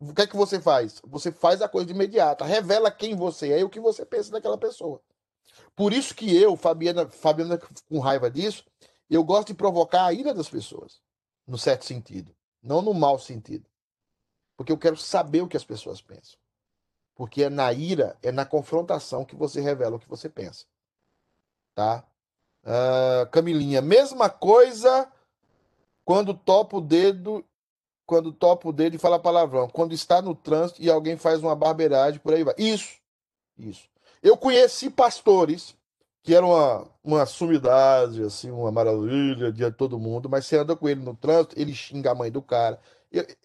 [0.00, 1.00] o que é que você faz?
[1.04, 4.58] Você faz a coisa imediata, revela quem você é e o que você pensa daquela
[4.58, 5.00] pessoa.
[5.74, 8.64] Por isso que eu, Fabiana, Fabiana com raiva disso,
[9.08, 11.00] eu gosto de provocar a ira das pessoas,
[11.46, 13.66] no certo sentido, não no mau sentido.
[14.56, 16.38] Porque eu quero saber o que as pessoas pensam.
[17.14, 20.64] Porque é na ira, é na confrontação que você revela o que você pensa.
[21.74, 22.04] Tá?
[22.62, 25.10] Uh, Camilinha, mesma coisa
[26.04, 27.44] quando topa o dedo,
[28.06, 29.68] quando topa o dedo e fala palavrão.
[29.68, 32.54] Quando está no trânsito e alguém faz uma barbeiragem, por aí vai.
[32.58, 32.98] Isso,
[33.58, 33.88] isso.
[34.22, 35.74] Eu conheci pastores
[36.22, 40.88] que eram uma, uma sumidade, assim, uma maravilha de todo mundo, mas você anda com
[40.88, 42.80] ele no trânsito, ele xinga a mãe do cara,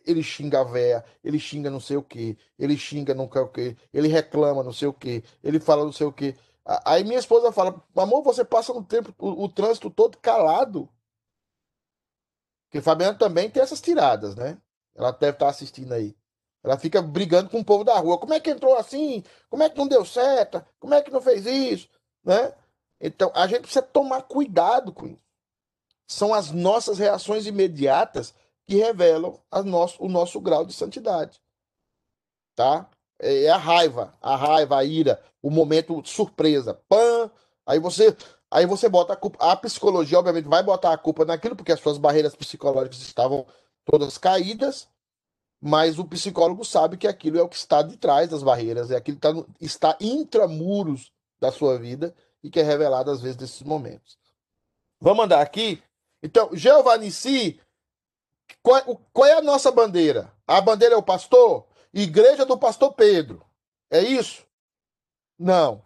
[0.07, 3.47] ele xinga a véia, ele xinga não sei o que, ele xinga não sei o
[3.49, 6.33] que, ele reclama não sei o que, ele fala não sei o que.
[6.85, 10.87] Aí minha esposa fala, amor, você passa no tempo, o, o trânsito todo calado.
[12.69, 14.57] Porque Fabiana também tem essas tiradas, né?
[14.95, 16.15] Ela deve estar assistindo aí.
[16.63, 18.19] Ela fica brigando com o povo da rua.
[18.19, 19.23] Como é que entrou assim?
[19.49, 20.63] Como é que não deu certo?
[20.79, 21.89] Como é que não fez isso?
[22.23, 22.53] Né?
[23.01, 25.23] Então, a gente precisa tomar cuidado com isso.
[26.05, 28.35] São as nossas reações imediatas
[28.67, 31.41] que revelam nosso, o nosso grau de santidade.
[32.55, 32.87] Tá?
[33.19, 36.73] É, é a raiva, a raiva, a ira, o momento surpresa.
[36.87, 37.31] Pã!
[37.65, 38.15] Aí você,
[38.51, 39.37] aí você bota a culpa.
[39.39, 43.45] A psicologia, obviamente, vai botar a culpa naquilo, porque as suas barreiras psicológicas estavam
[43.85, 44.87] todas caídas,
[45.61, 48.95] mas o psicólogo sabe que aquilo é o que está de trás das barreiras, é
[48.95, 53.63] aquilo que está, está intramuros da sua vida e que é revelado às vezes nesses
[53.63, 54.17] momentos.
[55.01, 55.81] Vamos andar aqui?
[56.21, 57.59] Então, Jeová Nissi
[58.61, 58.81] qual,
[59.13, 60.33] qual é a nossa bandeira?
[60.47, 61.67] A bandeira é o pastor?
[61.93, 63.45] Igreja do pastor Pedro.
[63.89, 64.45] É isso?
[65.37, 65.83] Não.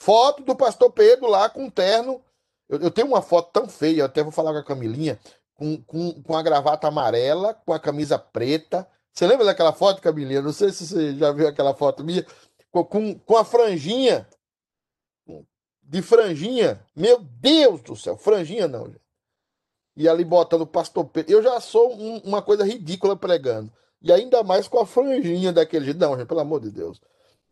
[0.00, 2.22] Foto do pastor Pedro lá com um terno.
[2.68, 5.18] Eu, eu, tenho uma foto tão feia, eu até vou falar com a Camilinha,
[5.54, 8.88] com, com, com a gravata amarela, com a camisa preta.
[9.12, 10.40] Você lembra daquela foto, Camilinha?
[10.40, 12.24] Não sei se você já viu aquela foto minha.
[12.70, 14.26] Com, com, com a franjinha.
[15.82, 16.80] De franjinha.
[16.94, 19.10] Meu Deus do céu, franjinha não, gente
[20.00, 21.30] e ali botando o pastor Pedro.
[21.30, 23.70] Eu já sou um, uma coisa ridícula pregando.
[24.00, 26.00] E ainda mais com a franjinha daquele jeito.
[26.00, 26.98] Não, gente, pelo amor de Deus.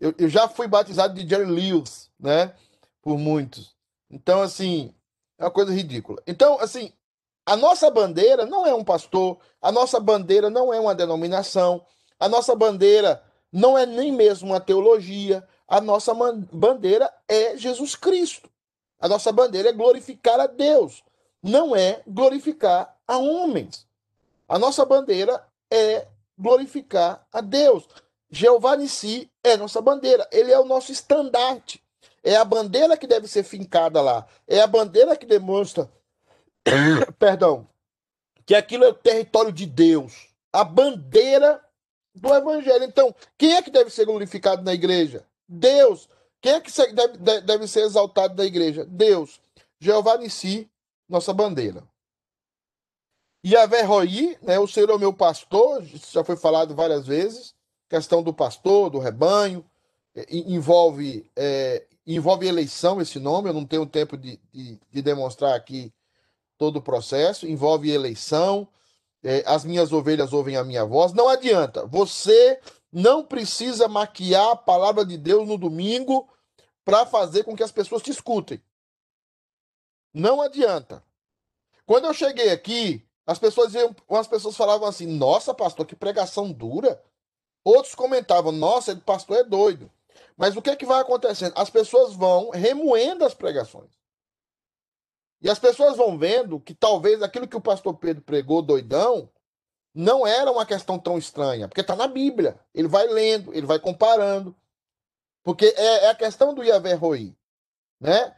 [0.01, 2.55] Eu, eu já fui batizado de Jerry Lewis, né?
[3.03, 3.77] Por muitos.
[4.11, 4.95] Então, assim,
[5.39, 6.23] é uma coisa ridícula.
[6.27, 6.93] Então, assim,
[7.45, 11.85] a nossa bandeira não é um pastor, a nossa bandeira não é uma denominação,
[12.19, 16.13] a nossa bandeira não é nem mesmo uma teologia, a nossa
[16.53, 18.49] bandeira é Jesus Cristo.
[19.01, 21.03] A nossa bandeira é glorificar a Deus
[21.43, 23.87] não é glorificar a homens.
[24.49, 26.07] A nossa bandeira é
[26.37, 27.89] glorificar a Deus.
[28.31, 31.83] Jeová Nissi é nossa bandeira, ele é o nosso estandarte.
[32.23, 34.27] É a bandeira que deve ser fincada lá.
[34.47, 35.91] É a bandeira que demonstra,
[37.19, 37.67] perdão,
[38.45, 40.29] que aquilo é o território de Deus.
[40.53, 41.63] A bandeira
[42.15, 42.85] do evangelho.
[42.85, 45.25] Então, quem é que deve ser glorificado na igreja?
[45.49, 46.09] Deus.
[46.41, 48.85] Quem é que deve, deve ser exaltado na igreja?
[48.85, 49.41] Deus.
[49.81, 50.69] Jeová Nissi
[51.09, 51.83] nossa bandeira.
[53.43, 57.55] E a Verroí, né, o Senhor é o meu pastor, já foi falado várias vezes,
[57.89, 59.65] questão do pastor, do rebanho,
[60.15, 65.55] é, envolve, é, envolve eleição esse nome, eu não tenho tempo de, de, de demonstrar
[65.55, 65.93] aqui
[66.57, 68.69] todo o processo, envolve eleição,
[69.23, 72.61] é, as minhas ovelhas ouvem a minha voz, não adianta, você
[72.93, 76.29] não precisa maquiar a palavra de Deus no domingo
[76.85, 78.63] para fazer com que as pessoas te escutem.
[80.13, 81.03] Não adianta.
[81.85, 86.51] Quando eu cheguei aqui, as pessoas iam, umas pessoas falavam assim: "Nossa, pastor, que pregação
[86.51, 87.03] dura".
[87.65, 89.91] Outros comentavam: "Nossa, o pastor é doido".
[90.37, 91.53] Mas o que é que vai acontecendo?
[91.57, 93.91] As pessoas vão remoendo as pregações.
[95.41, 99.31] E as pessoas vão vendo que talvez aquilo que o pastor Pedro pregou doidão
[99.95, 102.59] não era uma questão tão estranha, porque está na Bíblia.
[102.75, 104.55] Ele vai lendo, ele vai comparando.
[105.43, 107.37] Porque é, é a questão do Yahvé Roi.
[108.01, 108.35] Né?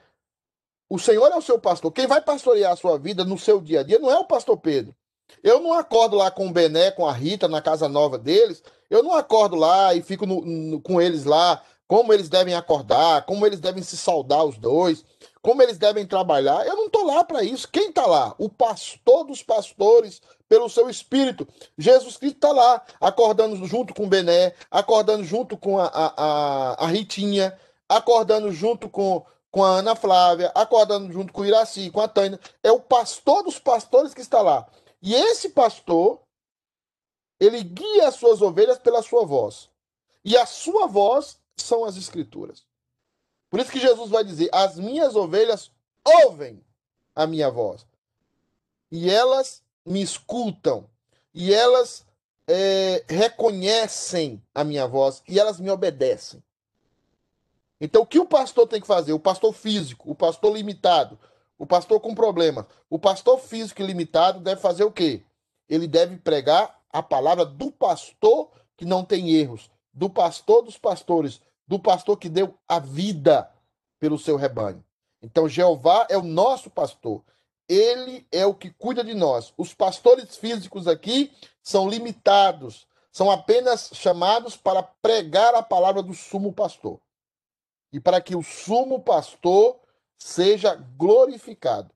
[0.89, 1.93] O Senhor é o seu pastor.
[1.93, 4.59] Quem vai pastorear a sua vida no seu dia a dia não é o pastor
[4.59, 4.95] Pedro.
[5.43, 8.63] Eu não acordo lá com o Bené, com a Rita, na casa nova deles.
[8.89, 13.25] Eu não acordo lá e fico no, no, com eles lá, como eles devem acordar,
[13.27, 15.05] como eles devem se saudar os dois,
[15.43, 16.67] como eles devem trabalhar.
[16.67, 17.69] Eu não estou lá para isso.
[17.71, 18.35] Quem está lá?
[18.39, 21.47] O pastor dos pastores, pelo seu espírito.
[21.79, 26.85] Jesus Cristo está lá, acordando junto com o Bené, acordando junto com a, a, a,
[26.85, 27.57] a Ritinha,
[27.89, 32.41] acordando junto com, com a Ana Flávia, acordando junto com o Iraci, com a Tânia.
[32.65, 34.67] É o pastor dos pastores que está lá.
[35.03, 36.21] E esse pastor,
[37.39, 39.71] ele guia as suas ovelhas pela sua voz.
[40.25, 42.65] E a sua voz são as escrituras.
[43.49, 45.71] Por isso que Jesus vai dizer: As minhas ovelhas
[46.05, 46.65] ouvem
[47.15, 47.87] a minha voz.
[48.91, 50.89] e elas me escutam,
[51.33, 52.05] e elas
[52.47, 56.43] é, reconhecem a minha voz, e elas me obedecem.
[57.81, 59.13] Então, o que o pastor tem que fazer?
[59.13, 61.19] O pastor físico, o pastor limitado,
[61.61, 65.23] o pastor com problema, o pastor físico limitado deve fazer o quê?
[65.69, 71.39] Ele deve pregar a palavra do pastor que não tem erros, do pastor dos pastores,
[71.67, 73.47] do pastor que deu a vida
[73.99, 74.83] pelo seu rebanho.
[75.21, 77.23] Então, Jeová é o nosso pastor.
[77.69, 79.53] Ele é o que cuida de nós.
[79.59, 81.31] Os pastores físicos aqui
[81.63, 86.99] são limitados, são apenas chamados para pregar a palavra do sumo pastor
[87.93, 89.79] e para que o sumo pastor
[90.21, 91.91] seja glorificado.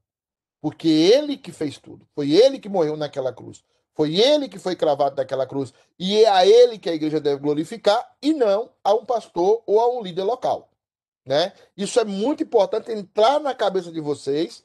[0.60, 2.08] Porque ele que fez tudo.
[2.14, 3.62] Foi ele que morreu naquela cruz.
[3.92, 5.72] Foi ele que foi cravado naquela cruz.
[5.98, 9.78] E é a ele que a igreja deve glorificar e não a um pastor ou
[9.78, 10.70] a um líder local.
[11.24, 11.52] Né?
[11.76, 14.64] Isso é muito importante entrar na cabeça de vocês,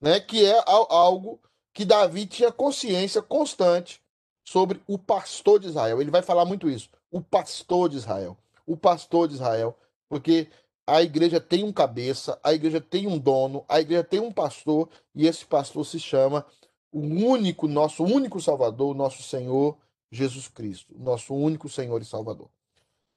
[0.00, 0.20] né?
[0.20, 1.40] que é algo
[1.72, 4.02] que Davi tinha consciência constante
[4.44, 6.00] sobre o pastor de Israel.
[6.00, 6.88] Ele vai falar muito isso.
[7.10, 8.36] O pastor de Israel.
[8.66, 9.76] O pastor de Israel.
[10.08, 10.48] Porque
[10.88, 14.88] a igreja tem um cabeça, a igreja tem um dono, a igreja tem um pastor,
[15.14, 16.46] e esse pastor se chama
[16.90, 19.76] o único, nosso único Salvador, nosso Senhor
[20.10, 22.48] Jesus Cristo, nosso único Senhor e Salvador.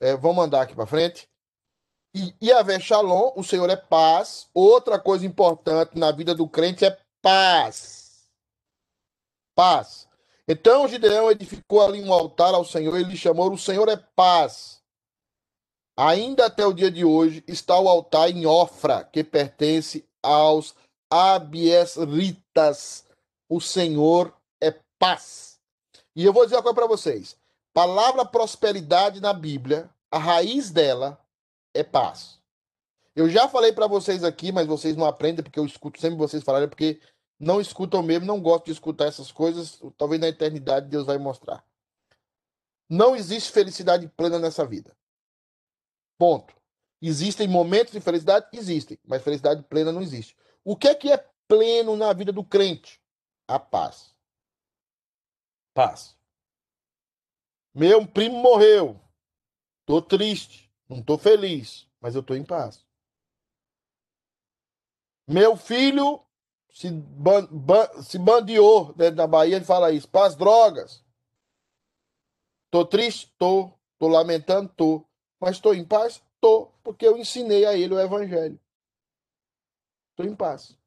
[0.02, 1.30] É, vamos andar aqui para frente.
[2.14, 4.50] E Yahvé Shalom, o Senhor é paz.
[4.54, 8.30] Outra coisa importante na vida do crente é paz.
[9.56, 10.10] Paz.
[10.46, 14.81] Então Gideão edificou ali um altar ao Senhor, ele chamou o Senhor é paz.
[15.96, 20.74] Ainda até o dia de hoje está o altar em Ofra, que pertence aos
[21.10, 23.06] Abiesritas.
[23.50, 25.60] O Senhor é paz.
[26.16, 27.36] E eu vou dizer uma coisa para vocês.
[27.74, 31.20] Palavra prosperidade na Bíblia, a raiz dela
[31.74, 32.40] é paz.
[33.16, 36.44] Eu já falei para vocês aqui, mas vocês não aprendem porque eu escuto sempre vocês
[36.44, 37.00] falarem porque
[37.40, 39.82] não escutam mesmo, não gosto de escutar essas coisas.
[39.98, 41.64] Talvez na eternidade Deus vai mostrar.
[42.90, 44.96] Não existe felicidade plena nessa vida.
[46.22, 46.56] Ponto.
[47.02, 48.46] Existem momentos de felicidade?
[48.54, 50.38] Existem, mas felicidade plena não existe.
[50.64, 53.02] O que é que é pleno na vida do crente?
[53.48, 54.16] A paz.
[55.74, 56.16] Paz.
[57.74, 59.02] Meu primo morreu.
[59.84, 62.86] Tô triste, não tô feliz, mas eu tô em paz.
[65.28, 66.24] Meu filho
[66.70, 70.08] se, ban, ban, se bandeou dentro da Bahia, ele fala isso.
[70.08, 71.04] Paz, drogas.
[72.70, 73.34] Tô triste?
[73.40, 73.74] Tô.
[73.98, 74.70] Tô lamentando?
[74.70, 75.04] Tô.
[75.42, 76.22] Mas estou em paz?
[76.36, 78.60] Estou, porque eu ensinei a ele o evangelho.
[80.12, 80.78] Estou em paz.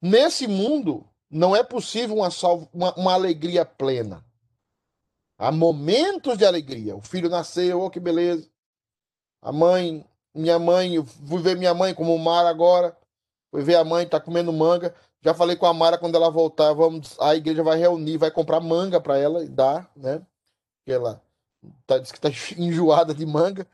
[0.00, 4.24] Nesse mundo, não é possível uma, salvo, uma, uma, alegria plena.
[5.36, 6.96] Há momentos de alegria.
[6.96, 8.48] O filho nasceu, oh, que beleza.
[9.42, 12.96] A mãe, minha mãe, eu fui ver minha mãe como Mara agora.
[13.50, 14.94] Fui ver a mãe, tá comendo manga.
[15.22, 18.60] Já falei com a Mara quando ela voltar, vamos, a igreja vai reunir, vai comprar
[18.60, 20.18] manga para ela e dar, né?
[20.78, 21.23] Porque ela
[21.86, 23.66] tá, diz que tá enjoada de manga,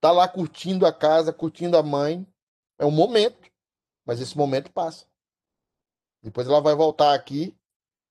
[0.00, 2.26] tá lá curtindo a casa, curtindo a mãe.
[2.78, 3.50] É um momento,
[4.04, 5.06] mas esse momento passa.
[6.22, 7.56] Depois ela vai voltar aqui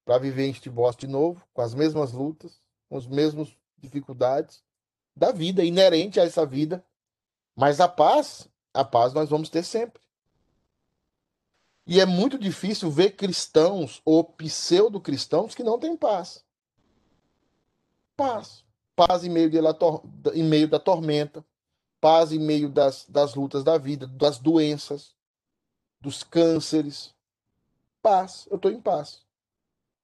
[0.05, 4.63] para viver em Estibós de novo, com as mesmas lutas, com as mesmas dificuldades
[5.15, 6.83] da vida, inerente a essa vida.
[7.55, 10.01] Mas a paz, a paz nós vamos ter sempre.
[11.85, 16.45] E é muito difícil ver cristãos ou pseudo-cristãos que não têm paz.
[18.15, 18.63] Paz
[19.07, 19.75] paz em meio, de la,
[20.33, 21.43] em meio da tormenta,
[21.99, 25.15] paz em meio das, das lutas da vida, das doenças,
[25.99, 27.15] dos cânceres.
[27.99, 29.25] Paz, eu estou em paz.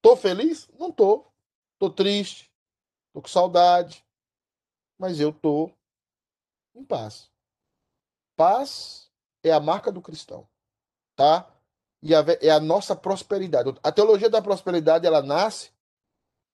[0.01, 0.67] Tô feliz?
[0.79, 1.25] Não tô.
[1.77, 2.51] Tô triste,
[3.13, 4.03] tô com saudade,
[4.97, 5.69] mas eu tô
[6.73, 7.29] em paz.
[8.35, 9.11] Paz
[9.43, 10.47] é a marca do cristão,
[11.15, 11.47] tá?
[12.01, 13.77] E a, é a nossa prosperidade.
[13.83, 15.71] A teologia da prosperidade ela nasce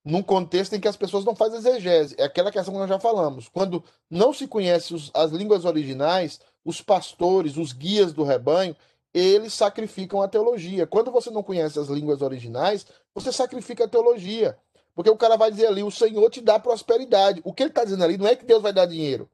[0.04, 2.16] num contexto em que as pessoas não fazem exegese.
[2.18, 3.48] É aquela questão que nós já falamos.
[3.48, 8.76] Quando não se conhece os, as línguas originais, os pastores, os guias do rebanho,
[9.14, 10.88] eles sacrificam a teologia.
[10.88, 14.58] Quando você não conhece as línguas originais, você sacrifica a teologia.
[14.96, 17.42] Porque o cara vai dizer ali, o Senhor te dá prosperidade.
[17.44, 19.30] O que ele está dizendo ali não é que Deus vai dar dinheiro.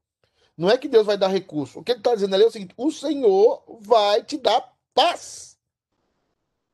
[0.57, 1.79] Não é que Deus vai dar recurso.
[1.79, 5.57] O que ele está dizendo ali é o seguinte: o Senhor vai te dar paz.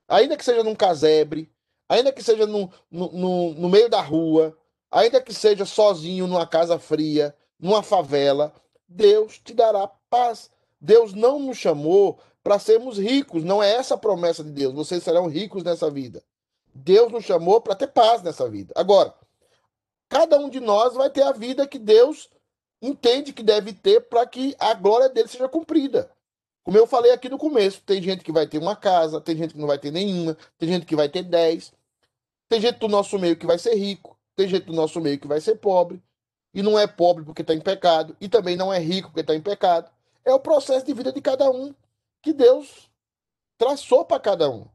[0.07, 1.51] Ainda que seja num casebre,
[1.87, 4.57] ainda que seja no, no, no, no meio da rua,
[4.91, 8.53] ainda que seja sozinho numa casa fria, numa favela,
[8.87, 10.49] Deus te dará paz.
[10.79, 14.73] Deus não nos chamou para sermos ricos, não é essa a promessa de Deus.
[14.73, 16.23] Vocês serão ricos nessa vida.
[16.73, 18.73] Deus nos chamou para ter paz nessa vida.
[18.75, 19.13] Agora,
[20.09, 22.29] cada um de nós vai ter a vida que Deus
[22.81, 26.11] entende que deve ter para que a glória dele seja cumprida.
[26.65, 29.53] Como eu falei aqui no começo, tem gente que vai ter uma casa, tem gente
[29.53, 31.71] que não vai ter nenhuma, tem gente que vai ter dez,
[32.49, 35.27] tem gente do nosso meio que vai ser rico, tem gente do nosso meio que
[35.27, 36.01] vai ser pobre,
[36.51, 39.35] e não é pobre porque está em pecado, e também não é rico porque está
[39.35, 39.91] em pecado.
[40.25, 41.71] É o processo de vida de cada um
[42.19, 42.89] que Deus
[43.59, 44.65] traçou para cada um.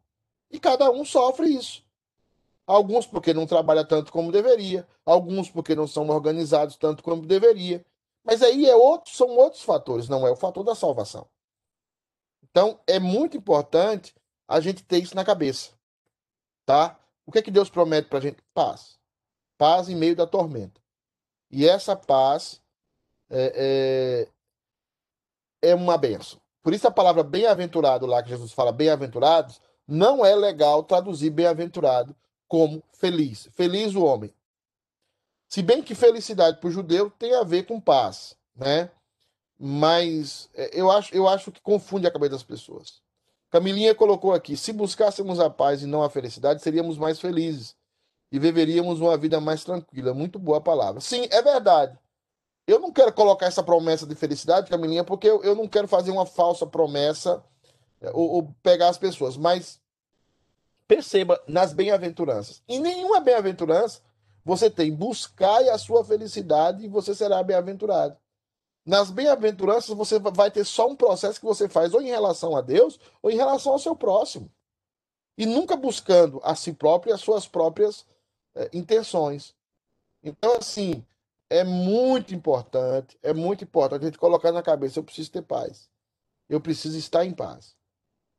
[0.49, 1.83] E cada um sofre isso.
[2.69, 7.85] Alguns porque não trabalha tanto como deveria, alguns porque não são organizados tanto como deveria.
[8.23, 11.27] Mas aí é outro, são outros fatores, não é o fator da salvação.
[12.51, 14.15] Então, é muito importante
[14.49, 15.71] a gente ter isso na cabeça.
[16.67, 16.99] Tá?
[17.25, 18.43] O que é que Deus promete para a gente?
[18.53, 18.99] Paz.
[19.57, 20.81] Paz em meio da tormenta.
[21.51, 22.61] E essa paz
[23.29, 24.29] é,
[25.63, 26.41] é, é uma benção.
[26.63, 32.15] Por isso a palavra bem-aventurado lá que Jesus fala bem-aventurados, não é legal traduzir bem-aventurado
[32.47, 33.49] como feliz.
[33.53, 34.35] Feliz o homem.
[35.49, 38.91] Se bem que felicidade para o judeu tem a ver com paz, né?
[39.63, 43.03] Mas é, eu acho, eu acho que confunde a cabeça das pessoas.
[43.51, 47.77] Camilinha colocou aqui: se buscássemos a paz e não a felicidade, seríamos mais felizes
[48.33, 50.15] e viveríamos uma vida mais tranquila.
[50.15, 51.03] Muito boa palavra.
[51.03, 51.99] Sim, é verdade.
[52.67, 56.11] Eu não quero colocar essa promessa de felicidade, Camilinha, porque eu, eu não quero fazer
[56.11, 57.45] uma falsa promessa
[58.01, 59.37] é, ou, ou pegar as pessoas.
[59.37, 59.79] Mas
[60.89, 62.63] perceba nas bem-aventuranças.
[62.67, 64.01] Em nenhuma bem-aventurança
[64.43, 68.17] você tem buscai a sua felicidade e você será bem-aventurado.
[68.91, 72.61] Nas bem-aventuranças, você vai ter só um processo que você faz ou em relação a
[72.61, 74.51] Deus ou em relação ao seu próximo.
[75.39, 78.05] E nunca buscando a si próprio e as suas próprias
[78.53, 79.55] é, intenções.
[80.25, 81.07] Então, assim,
[81.49, 85.89] é muito importante, é muito importante a gente colocar na cabeça: eu preciso ter paz.
[86.49, 87.77] Eu preciso estar em paz.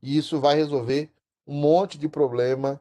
[0.02, 1.10] E isso vai resolver
[1.46, 2.78] um monte de problema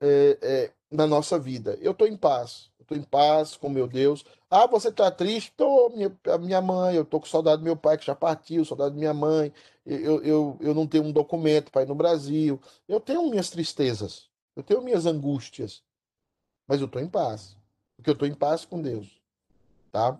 [0.00, 1.76] é, é, na nossa vida.
[1.80, 2.70] Eu estou em paz.
[2.92, 4.24] Estou em paz com meu Deus.
[4.50, 5.48] Ah, você está triste?
[5.48, 8.64] Estou, minha, a minha mãe, eu estou com saudade do meu pai que já partiu,
[8.64, 9.52] saudade da minha mãe.
[9.86, 12.60] Eu, eu, eu não tenho um documento para ir no Brasil.
[12.86, 14.28] Eu tenho minhas tristezas.
[14.54, 15.82] Eu tenho minhas angústias.
[16.68, 17.56] Mas eu estou em paz.
[17.96, 19.20] Porque eu estou em paz com Deus.
[19.90, 20.10] Tá?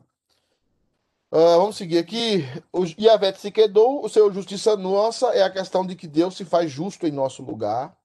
[1.31, 2.45] Uh, vamos seguir aqui.
[2.73, 6.45] O Yahvé se quedou, o seu justiça nossa é a questão de que Deus se
[6.45, 7.97] faz justo em nosso lugar.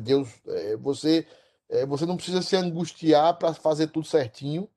[0.00, 1.24] Deus, é, você
[1.68, 4.68] é, você não precisa se angustiar para fazer tudo certinho,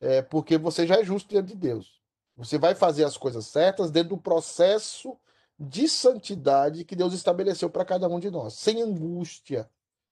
[0.00, 2.00] é, porque você já é justo diante de Deus.
[2.36, 5.18] Você vai fazer as coisas certas dentro do processo
[5.58, 9.68] de santidade que Deus estabeleceu para cada um de nós, sem angústia,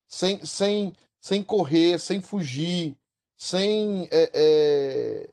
[0.08, 2.96] sem, sem, sem correr, sem fugir,
[3.36, 5.30] sem é, é,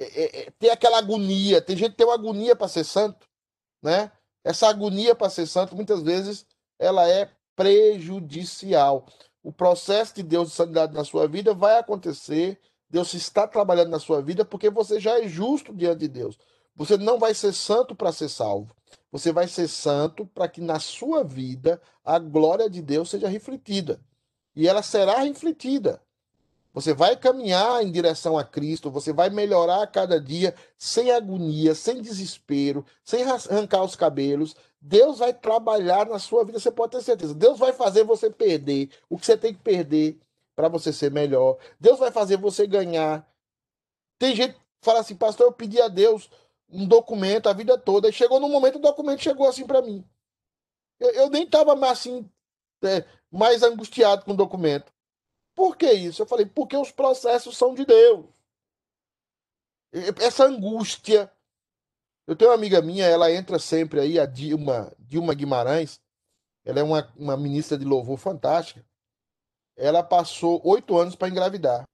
[0.00, 1.60] é, é ter aquela agonia.
[1.60, 3.28] Tem gente que tem uma agonia para ser santo,
[3.82, 4.10] né?
[4.42, 6.46] Essa agonia para ser santo, muitas vezes,
[6.78, 9.04] ela é prejudicial.
[9.42, 12.56] O processo de Deus de sanidade na sua vida vai acontecer.
[12.88, 16.38] Deus está trabalhando na sua vida porque você já é justo diante de Deus.
[16.76, 18.72] Você não vai ser santo para ser salvo.
[19.10, 24.00] Você vai ser santo para que na sua vida a glória de Deus seja refletida.
[24.54, 26.00] E ela será refletida.
[26.72, 31.74] Você vai caminhar em direção a Cristo, você vai melhorar a cada dia sem agonia,
[31.74, 34.54] sem desespero, sem arrancar os cabelos.
[34.80, 37.34] Deus vai trabalhar na sua vida, você pode ter certeza.
[37.34, 40.18] Deus vai fazer você perder o que você tem que perder
[40.54, 41.58] para você ser melhor.
[41.78, 43.28] Deus vai fazer você ganhar.
[44.18, 46.30] Tem gente que fala assim, pastor, eu pedi a Deus
[46.70, 50.04] um documento a vida toda, e chegou no momento o documento chegou assim para mim.
[51.00, 52.28] Eu, eu nem estava assim,
[52.84, 54.92] é, mais angustiado com o documento.
[55.54, 56.22] Por que isso?
[56.22, 58.26] Eu falei, porque os processos são de Deus.
[60.20, 61.32] Essa angústia.
[62.28, 65.98] Eu tenho uma amiga minha, ela entra sempre aí, a Dilma, Dilma Guimarães.
[66.62, 68.84] Ela é uma, uma ministra de louvor fantástica.
[69.74, 71.88] Ela passou oito anos para engravidar.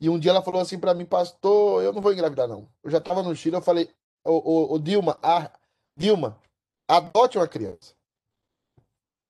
[0.00, 2.66] E um dia ela falou assim para mim, pastor, eu não vou engravidar, não.
[2.82, 3.90] Eu já estava no Chile, eu falei,
[4.24, 5.50] ô, ô, ô Dilma, a,
[5.94, 6.40] Dilma,
[6.88, 7.94] adote uma criança.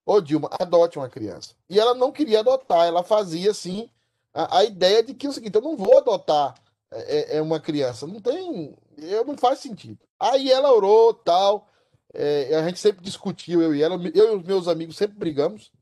[0.06, 1.56] Ô Dilma, adote uma criança.
[1.68, 3.90] E ela não queria adotar, ela fazia assim
[4.32, 6.54] a, a ideia de que é o seguinte, eu não vou adotar
[6.92, 8.06] é, é, é uma criança.
[8.06, 8.76] Não tem.
[8.96, 9.98] Eu, não faz sentido.
[10.18, 11.68] Aí ela orou tal.
[12.14, 15.72] É, a gente sempre discutiu, eu e ela, eu e os meus amigos sempre brigamos,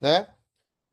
[0.00, 0.32] né?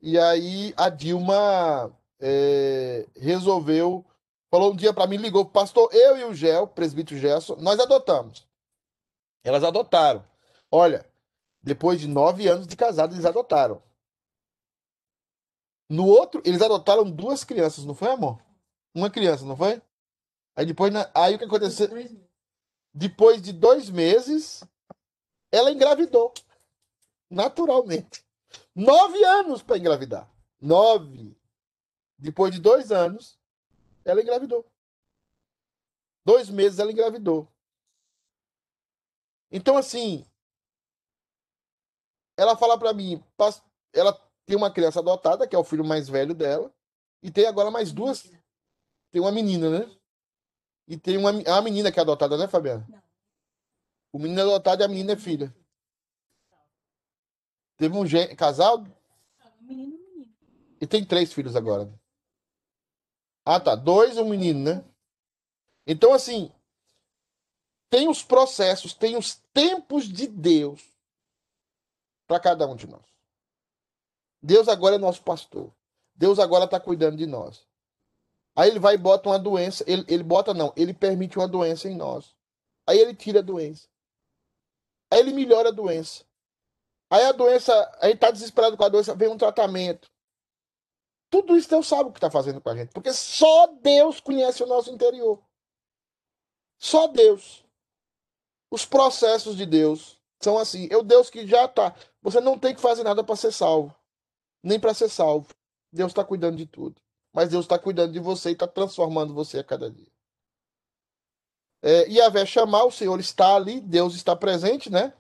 [0.02, 4.04] E aí a Dilma é, resolveu,
[4.50, 8.48] falou um dia para mim, ligou, pastor, eu e o Gel, presbítero Gerson, nós adotamos.
[9.44, 10.26] Elas adotaram.
[10.72, 11.06] Olha,
[11.62, 13.84] depois de nove anos de casado, eles adotaram.
[15.88, 18.42] No outro, eles adotaram duas crianças, não foi, amor?
[18.96, 19.82] Uma criança, não foi?
[20.56, 21.88] Aí depois, aí o que aconteceu?
[22.94, 24.64] Depois de dois meses,
[25.52, 26.34] ela engravidou.
[27.30, 28.26] Naturalmente.
[28.76, 30.30] Nove anos para engravidar.
[30.60, 31.38] Nove.
[32.18, 33.40] Depois de dois anos,
[34.04, 34.66] ela engravidou.
[36.26, 37.48] Dois meses ela engravidou.
[39.50, 40.26] Então, assim,
[42.38, 43.24] ela fala para mim,
[43.94, 44.14] ela
[44.46, 46.74] tem uma criança adotada, que é o filho mais velho dela,
[47.22, 48.32] e tem agora mais duas.
[49.12, 50.01] Tem uma menina, né?
[50.88, 52.86] E tem uma a menina que é adotada, né, Fabiana?
[54.12, 55.56] O menino é adotado e a menina é filha.
[57.78, 58.36] Teve um gen...
[58.36, 58.86] casal?
[60.80, 61.92] E tem três filhos agora.
[63.46, 63.76] Ah, tá.
[63.76, 64.86] Dois e um menino, né?
[65.88, 66.52] Então, assim,
[67.90, 70.82] tem os processos, tem os tempos de Deus
[72.28, 73.06] para cada um de nós.
[74.42, 75.74] Deus agora é nosso pastor.
[76.16, 77.68] Deus agora está cuidando de nós.
[78.62, 79.84] Aí ele vai e bota uma doença.
[79.88, 82.36] Ele, ele bota, não, ele permite uma doença em nós.
[82.88, 83.88] Aí ele tira a doença.
[85.12, 86.24] Aí ele melhora a doença.
[87.10, 90.12] Aí a doença, aí tá desesperado com a doença, vem um tratamento.
[91.32, 92.92] Tudo isso Deus sabe o que está fazendo com a gente.
[92.92, 95.44] Porque só Deus conhece o nosso interior.
[96.80, 97.66] Só Deus.
[98.70, 100.88] Os processos de Deus são assim.
[100.92, 101.96] É o Deus que já está.
[102.22, 103.96] Você não tem que fazer nada para ser salvo.
[104.64, 105.48] Nem para ser salvo.
[105.92, 107.02] Deus está cuidando de tudo.
[107.34, 110.12] Mas Deus está cuidando de você e está transformando você a cada dia.
[111.84, 115.14] É, a chamar, o Senhor está ali, Deus está presente, né?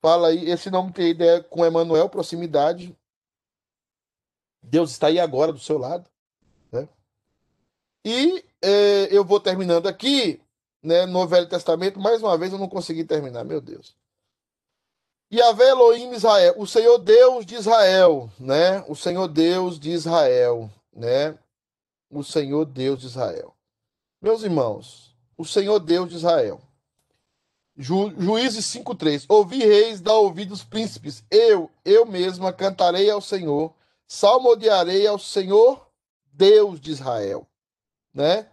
[0.00, 2.96] Fala aí, esse nome tem ideia com Emmanuel, proximidade.
[4.62, 6.08] Deus está aí agora do seu lado.
[6.70, 6.88] Né?
[8.04, 10.40] E é, eu vou terminando aqui,
[10.82, 13.96] né, no Velho Testamento, mais uma vez eu não consegui terminar, meu Deus.
[15.32, 18.82] Yahvé Elohim Israel, o Senhor Deus de Israel, né?
[18.88, 21.38] O Senhor Deus de Israel, né?
[22.10, 23.54] O Senhor Deus de Israel.
[24.20, 26.60] Meus irmãos, o Senhor Deus de Israel.
[27.76, 29.24] Ju, Juízes 5:3.
[29.28, 31.22] Ouvi reis, dá ouvidos príncipes.
[31.30, 33.72] Eu, eu mesma cantarei ao Senhor,
[34.06, 35.88] salmodiarei ao Senhor
[36.32, 37.46] Deus de Israel,
[38.12, 38.48] né?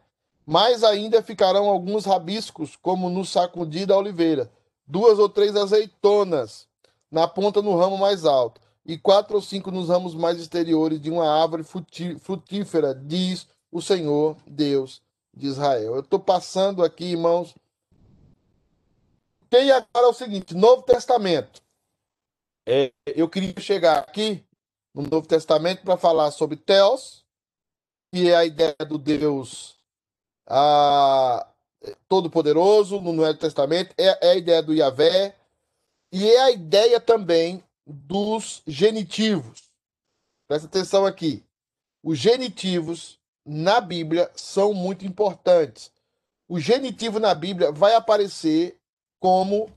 [0.45, 4.51] Mais ainda ficarão alguns rabiscos, como no sacudir da oliveira
[4.87, 6.67] duas ou três azeitonas
[7.11, 11.09] na ponta no ramo mais alto, e quatro ou cinco nos ramos mais exteriores de
[11.09, 15.01] uma árvore frutífera, diz o Senhor Deus
[15.33, 15.95] de Israel.
[15.95, 17.55] Eu estou passando aqui, irmãos.
[19.49, 21.61] Tem agora o seguinte: Novo Testamento.
[22.67, 24.43] É, eu queria chegar aqui
[24.93, 27.25] no Novo Testamento para falar sobre Teos,
[28.13, 29.75] que é a ideia do Deus
[32.07, 35.35] Todo-Poderoso no Novo Testamento, é, é, a ideia do Yahvé,
[36.11, 39.63] e é a ideia também dos genitivos.
[40.47, 41.43] Presta atenção aqui.
[42.03, 45.91] Os genitivos na Bíblia são muito importantes.
[46.47, 48.77] O genitivo na Bíblia vai aparecer
[49.19, 49.69] como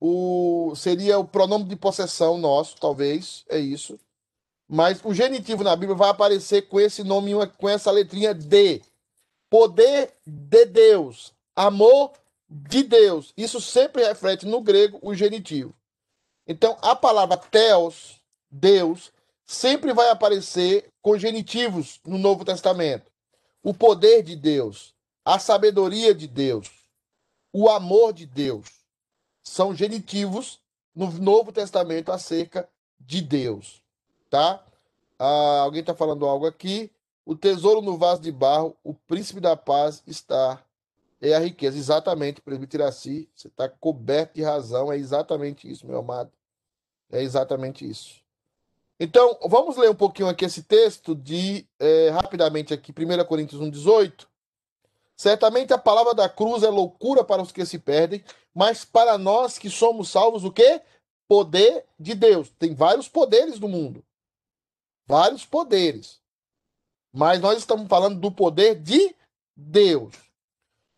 [0.00, 3.98] o seria o pronome de possessão nosso, talvez, é isso.
[4.68, 8.82] Mas o genitivo na Bíblia vai aparecer com esse nome, com essa letrinha D.
[9.48, 12.12] Poder de Deus, amor
[12.48, 13.32] de Deus.
[13.36, 15.74] Isso sempre reflete no grego o genitivo.
[16.46, 18.20] Então, a palavra theos,
[18.50, 19.12] Deus,
[19.46, 23.10] sempre vai aparecer com genitivos no Novo Testamento.
[23.62, 26.70] O poder de Deus, a sabedoria de Deus,
[27.52, 28.68] o amor de Deus
[29.42, 30.60] são genitivos
[30.94, 32.68] no Novo Testamento acerca
[32.98, 33.82] de Deus,
[34.30, 34.64] tá?
[35.18, 36.90] Ah, alguém está falando algo aqui.
[37.24, 40.62] O tesouro no vaso de barro, o príncipe da paz está.
[41.24, 41.78] É a riqueza.
[41.78, 44.92] Exatamente, presbítero Iraci, você está coberto de razão.
[44.92, 46.30] É exatamente isso, meu amado.
[47.10, 48.22] É exatamente isso.
[49.00, 54.26] Então, vamos ler um pouquinho aqui esse texto de é, rapidamente aqui, 1 Coríntios 1,18.
[55.16, 58.22] Certamente a palavra da cruz é loucura para os que se perdem,
[58.54, 60.82] mas para nós que somos salvos, o quê?
[61.26, 62.50] Poder de Deus.
[62.58, 64.04] Tem vários poderes no mundo.
[65.06, 66.20] Vários poderes.
[67.10, 69.16] Mas nós estamos falando do poder de
[69.56, 70.12] Deus.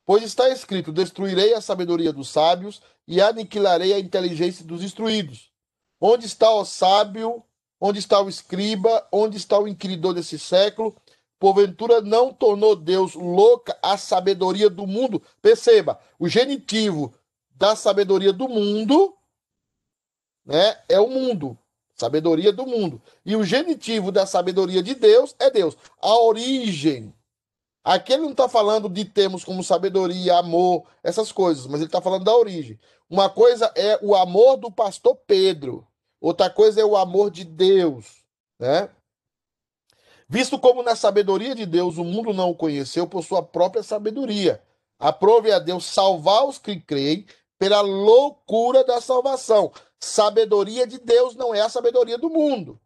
[0.06, 5.50] Pois está escrito: Destruirei a sabedoria dos sábios e aniquilarei a inteligência dos instruídos.
[6.00, 7.42] Onde está o sábio?
[7.80, 9.06] Onde está o escriba?
[9.10, 10.96] Onde está o inquiridor desse século?
[11.38, 15.20] Porventura não tornou Deus louca a sabedoria do mundo?
[15.42, 17.12] Perceba, o genitivo
[17.50, 19.14] da sabedoria do mundo
[20.46, 21.58] né, é o mundo.
[21.94, 23.02] Sabedoria do mundo.
[23.24, 25.76] E o genitivo da sabedoria de Deus é Deus.
[26.00, 27.12] A origem.
[27.86, 32.02] Aqui ele não está falando de termos como sabedoria, amor, essas coisas, mas ele está
[32.02, 32.80] falando da origem.
[33.08, 35.86] Uma coisa é o amor do pastor Pedro,
[36.20, 38.24] outra coisa é o amor de Deus,
[38.58, 38.90] né?
[40.28, 44.60] Visto como na sabedoria de Deus o mundo não o conheceu por sua própria sabedoria,
[44.98, 47.24] aprove a Deus salvar os que creem
[47.56, 49.70] pela loucura da salvação.
[50.00, 52.80] Sabedoria de Deus não é a sabedoria do mundo.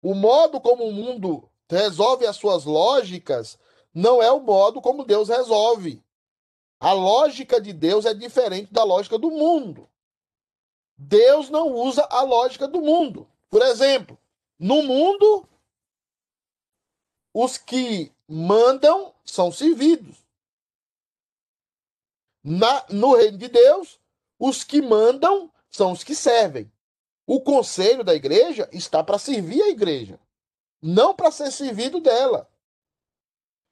[0.00, 3.58] O modo como o mundo resolve as suas lógicas
[3.94, 6.02] não é o modo como Deus resolve.
[6.80, 9.88] A lógica de Deus é diferente da lógica do mundo.
[10.96, 13.28] Deus não usa a lógica do mundo.
[13.50, 14.18] Por exemplo,
[14.58, 15.48] no mundo,
[17.32, 20.16] os que mandam são servidos.
[22.42, 23.98] Na, no reino de Deus,
[24.38, 26.70] os que mandam são os que servem.
[27.26, 30.18] O conselho da igreja está para servir a igreja,
[30.80, 32.48] não para ser servido dela.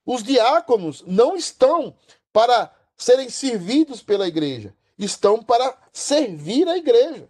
[0.07, 1.95] Os diáconos não estão
[2.33, 7.29] para serem servidos pela igreja, estão para servir a igreja.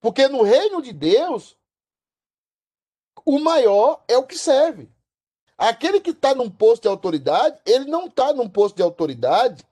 [0.00, 1.56] Porque no reino de Deus,
[3.24, 4.88] o maior é o que serve.
[5.58, 9.64] Aquele que está num posto de autoridade, ele não está num posto de autoridade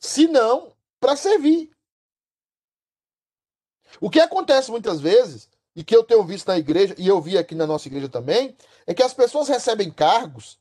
[0.00, 1.70] senão para servir.
[4.00, 7.38] O que acontece muitas vezes, e que eu tenho visto na igreja, e eu vi
[7.38, 8.56] aqui na nossa igreja também,
[8.86, 10.58] é que as pessoas recebem cargos,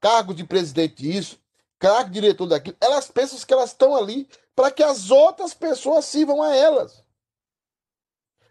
[0.00, 1.40] cargo de presidente disso,
[1.78, 6.04] cargo de diretor daquilo, elas pensam que elas estão ali para que as outras pessoas
[6.04, 7.04] sirvam a elas.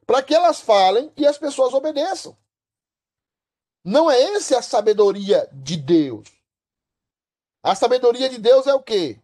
[0.05, 2.37] Para que elas falem e as pessoas obedeçam.
[3.83, 6.27] Não é essa a sabedoria de Deus.
[7.63, 9.21] A sabedoria de Deus é o quê?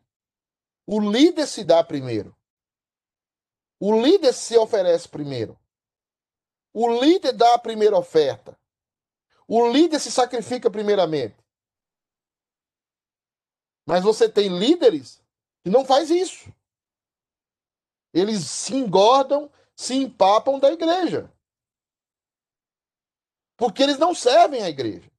[0.86, 2.36] O líder se dá primeiro.
[3.80, 5.58] O líder se oferece primeiro.
[6.74, 8.58] O líder dá a primeira oferta.
[9.48, 11.43] O líder se sacrifica primeiramente.
[13.86, 15.22] Mas você tem líderes
[15.64, 16.54] que não faz isso.
[18.14, 21.32] Eles se engordam, se empapam da igreja.
[23.58, 25.12] Porque eles não servem a igreja.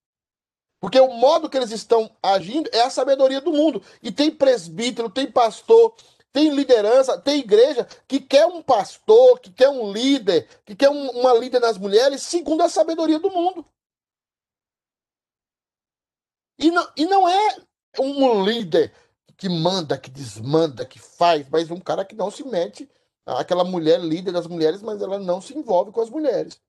[0.81, 3.83] Porque o modo que eles estão agindo é a sabedoria do mundo.
[4.03, 5.97] E tem presbítero, tem pastor,
[6.31, 11.09] tem liderança, tem igreja que quer um pastor, que quer um líder, que quer um,
[11.11, 13.65] uma líder nas mulheres, segundo a sabedoria do mundo.
[16.59, 17.57] E não, e não é
[18.01, 18.93] um líder
[19.37, 22.89] que manda, que desmanda, que faz, mas um cara que não se mete,
[23.27, 26.61] aquela mulher líder das mulheres, mas ela não se envolve com as mulheres.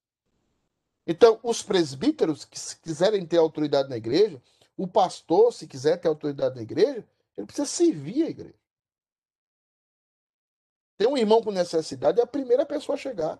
[1.07, 4.41] Então, os presbíteros que se quiserem ter autoridade na igreja,
[4.75, 7.05] o pastor, se quiser ter autoridade na igreja,
[7.37, 8.55] ele precisa servir a igreja.
[10.97, 13.39] Tem um irmão com necessidade, é a primeira pessoa a chegar.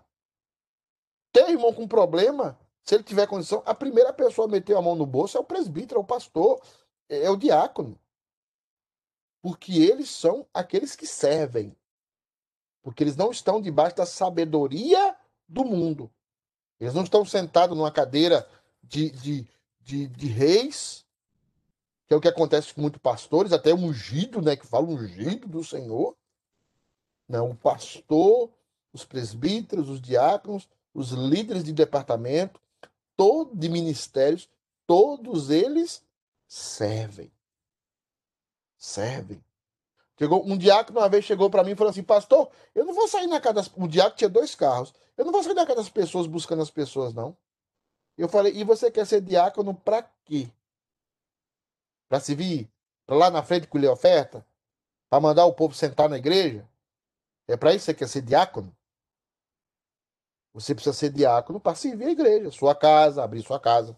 [1.32, 4.82] Tem um irmão com problema, se ele tiver condição, a primeira pessoa a meter a
[4.82, 6.62] mão no bolso é o presbítero, é o pastor,
[7.08, 7.98] é o diácono.
[9.40, 11.76] Porque eles são aqueles que servem.
[12.82, 15.16] Porque eles não estão debaixo da sabedoria
[15.48, 16.10] do mundo.
[16.78, 18.48] Eles não estão sentados numa cadeira
[18.82, 19.46] de, de,
[19.80, 21.04] de, de reis,
[22.06, 24.56] que é o que acontece com muitos pastores, até ungido, né?
[24.56, 26.16] Que fala ungido do Senhor.
[27.28, 28.50] Não, o pastor,
[28.92, 32.60] os presbíteros, os diáconos, os líderes de departamento,
[33.16, 34.48] todo de ministérios,
[34.86, 36.02] todos eles
[36.46, 37.32] servem.
[38.76, 39.44] Servem.
[40.18, 43.06] Chegou, um diácono uma vez chegou para mim e falou assim: Pastor, eu não vou
[43.08, 43.70] sair na casa das.
[43.76, 44.94] O diácono tinha dois carros.
[45.16, 47.36] Eu não vou sair na casa das pessoas buscando as pessoas, não.
[48.16, 50.50] Eu falei: E você quer ser diácono para quê?
[52.08, 52.70] Para se vir
[53.06, 54.44] para lá na frente colher oferta?
[55.08, 56.68] Para mandar o povo sentar na igreja?
[57.46, 58.76] É para isso que você quer ser diácono?
[60.52, 63.96] Você precisa ser diácono para servir a igreja, sua casa, abrir sua casa.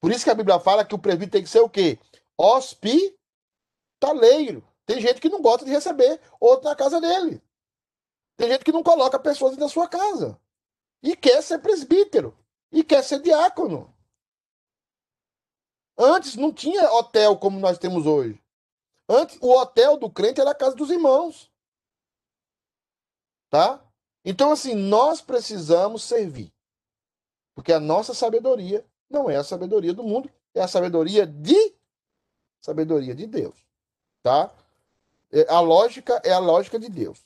[0.00, 1.98] Por isso que a Bíblia fala que o presbítero tem que ser o quê?
[2.36, 3.16] Hospitaleiro.
[4.84, 7.42] Tem gente que não gosta de receber outro na casa dele.
[8.36, 10.40] Tem gente que não coloca pessoas na sua casa.
[11.02, 12.36] E quer ser presbítero.
[12.70, 13.94] E quer ser diácono.
[15.98, 18.40] Antes não tinha hotel como nós temos hoje.
[19.08, 21.50] Antes, o hotel do crente era a casa dos irmãos.
[23.48, 23.82] Tá?
[24.24, 26.52] Então, assim, nós precisamos servir.
[27.54, 31.74] Porque a nossa sabedoria não é a sabedoria do mundo, é a sabedoria de
[32.60, 33.54] sabedoria de Deus.
[34.22, 34.50] Tá?
[35.32, 37.24] É, a lógica é a lógica de Deus.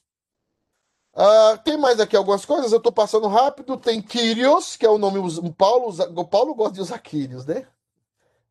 [1.12, 3.76] Uh, tem mais aqui algumas coisas, eu estou passando rápido.
[3.76, 5.18] Tem Kyrios, que é o nome.
[5.52, 7.66] Paulo, Paulo gosta de usar Kyrios, né?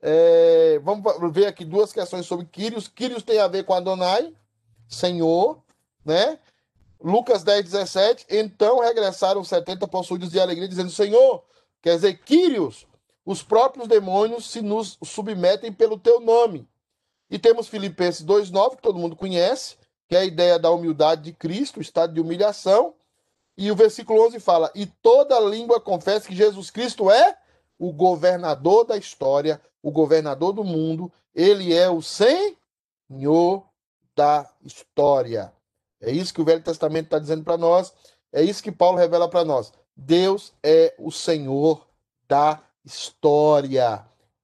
[0.02, 1.04] É, vamos
[1.34, 2.88] ver aqui duas questões sobre Kyrios.
[2.88, 4.34] Kyrios tem a ver com Adonai,
[4.88, 5.62] Senhor,
[6.04, 6.40] né?
[7.02, 8.26] Lucas 10, 17.
[8.30, 11.44] Então regressaram 70 possuídos de alegria, dizendo: Senhor,
[11.82, 12.86] quer dizer, Kyrios,
[13.26, 16.68] os próprios demônios se nos submetem pelo teu nome.
[17.30, 19.76] E temos Filipenses 2,9, que todo mundo conhece,
[20.08, 22.96] que é a ideia da humildade de Cristo, o estado de humilhação.
[23.56, 27.38] E o versículo 11 fala: E toda língua confessa que Jesus Cristo é
[27.78, 33.64] o governador da história, o governador do mundo, ele é o Senhor
[34.16, 35.54] da história.
[36.02, 37.94] É isso que o Velho Testamento está dizendo para nós,
[38.32, 39.72] é isso que Paulo revela para nós.
[39.96, 41.88] Deus é o Senhor
[42.28, 42.69] da história.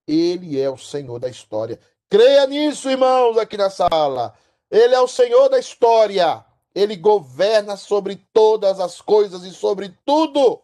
[0.07, 1.79] Ele é o Senhor da história.
[2.09, 4.33] Creia nisso, irmãos, aqui na sala.
[4.69, 6.45] Ele é o Senhor da história.
[6.73, 10.61] Ele governa sobre todas as coisas e sobre tudo.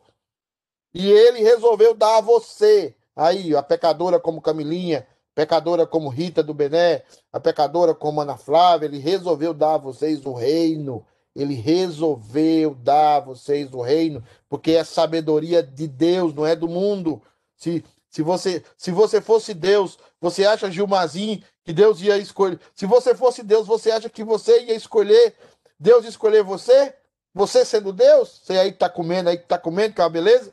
[0.94, 6.54] E ele resolveu dar a você, aí, a pecadora como Camilinha, pecadora como Rita do
[6.54, 11.06] Bené, a pecadora como Ana Flávia, ele resolveu dar a vocês o reino.
[11.34, 16.68] Ele resolveu dar a vocês o reino, porque é sabedoria de Deus, não é do
[16.68, 17.22] mundo.
[17.62, 22.60] Se, se, você, se você fosse Deus, você acha, Gilmazinho, que Deus ia escolher?
[22.74, 25.38] Se você fosse Deus, você acha que você ia escolher?
[25.80, 26.96] Deus escolher você?
[27.32, 28.42] Você sendo Deus?
[28.44, 30.52] Você aí que tá comendo, aí que tá comendo, que é uma beleza?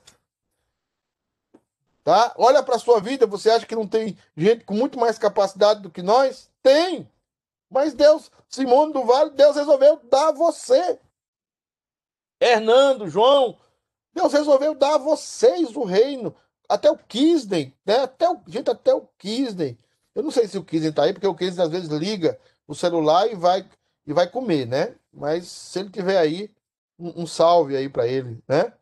[2.05, 2.35] Tá?
[2.37, 5.91] Olha para sua vida, você acha que não tem gente com muito mais capacidade do
[5.91, 6.51] que nós?
[6.63, 7.11] Tem.
[7.71, 11.01] Mas Deus, Simone do Vale, Deus resolveu dar a você.
[12.39, 13.59] Hernando, João,
[14.13, 16.37] Deus resolveu dar a vocês o reino.
[16.69, 18.01] Até o Kisney, né?
[18.01, 19.79] Até o, gente, até o Kisney.
[20.15, 22.75] Eu não sei se o Kisney tá aí, porque o Kisney às vezes liga o
[22.75, 23.67] celular e vai
[24.07, 24.95] e vai comer, né?
[25.13, 26.51] Mas se ele tiver aí,
[26.99, 28.73] um, um salve aí para ele, né?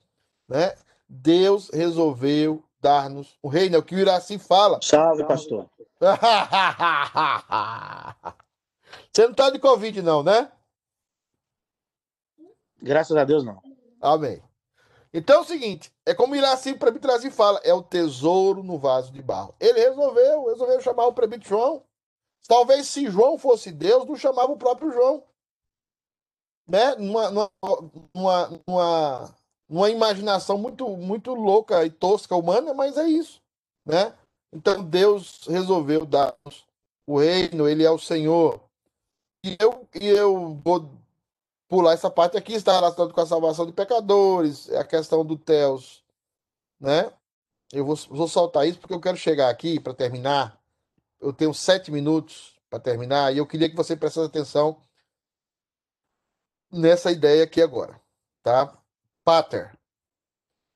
[0.49, 0.74] né?
[1.09, 4.80] Deus resolveu dar-nos o reino, é o que o Iraci fala.
[4.82, 5.68] Salve, pastor.
[9.12, 10.51] Você não tá de Covid, não, né?
[12.80, 13.61] Graças a Deus, não.
[14.01, 14.41] Amém.
[15.16, 18.76] Então é o seguinte, é como o Iraci me trazer fala, é o tesouro no
[18.78, 19.54] vaso de barro.
[19.58, 21.82] Ele resolveu, resolveu chamar o prebito João.
[22.46, 25.24] Talvez se João fosse Deus, não chamava o próprio João.
[26.68, 26.96] Né?
[26.96, 27.50] Numa, numa,
[28.68, 29.34] numa,
[29.66, 33.40] numa imaginação muito, muito louca e tosca humana, mas é isso,
[33.86, 34.14] né?
[34.52, 36.36] Então Deus resolveu dar
[37.06, 38.60] o reino, ele é o Senhor.
[39.42, 40.90] E eu, e eu vou
[41.68, 45.36] pular essa parte aqui, está relacionado com a salvação de pecadores, é a questão do
[45.36, 46.04] Teos,
[46.80, 47.12] né?
[47.72, 50.60] Eu vou, vou soltar isso porque eu quero chegar aqui para terminar.
[51.20, 54.80] Eu tenho sete minutos para terminar e eu queria que você prestasse atenção
[56.70, 58.00] nessa ideia aqui agora,
[58.42, 58.76] tá?
[59.24, 59.76] Pater.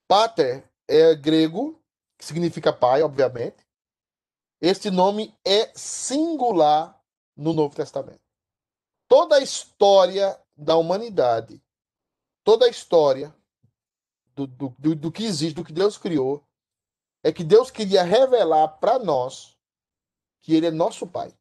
[0.08, 1.80] Pater é grego,
[2.18, 3.64] que significa pai, obviamente.
[4.60, 7.00] Este nome é singular
[7.36, 8.20] no Novo Testamento.
[9.08, 11.62] Toda a história da humanidade,
[12.44, 13.34] toda a história
[14.34, 16.44] do, do, do, do que existe, do que Deus criou,
[17.22, 19.56] é que Deus queria revelar para nós
[20.40, 21.34] que Ele é nosso Pai.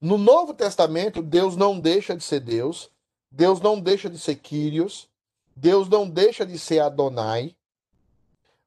[0.00, 2.90] No Novo Testamento, Deus não deixa de ser Deus,
[3.30, 5.08] Deus não deixa de ser Kyrios,
[5.54, 7.56] Deus não deixa de ser Adonai,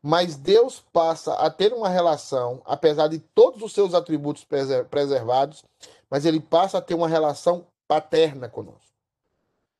[0.01, 4.45] mas Deus passa a ter uma relação, apesar de todos os seus atributos
[4.89, 5.63] preservados,
[6.09, 8.93] mas ele passa a ter uma relação paterna conosco.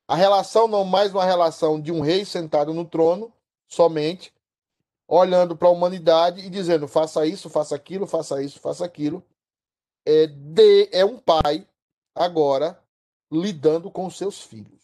[0.06, 3.32] A relação não mais uma relação de um rei sentado no trono,
[3.68, 4.34] somente,
[5.08, 9.24] olhando para a humanidade e dizendo: faça isso, faça aquilo, faça isso, faça aquilo.
[10.06, 11.66] É, de, é um pai
[12.14, 12.84] agora
[13.32, 14.80] lidando com seus filhos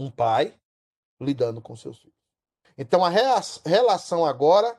[0.00, 0.58] um pai
[1.20, 2.16] lidando com seus filhos.
[2.76, 4.78] Então a relação agora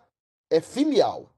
[0.50, 1.30] é filial.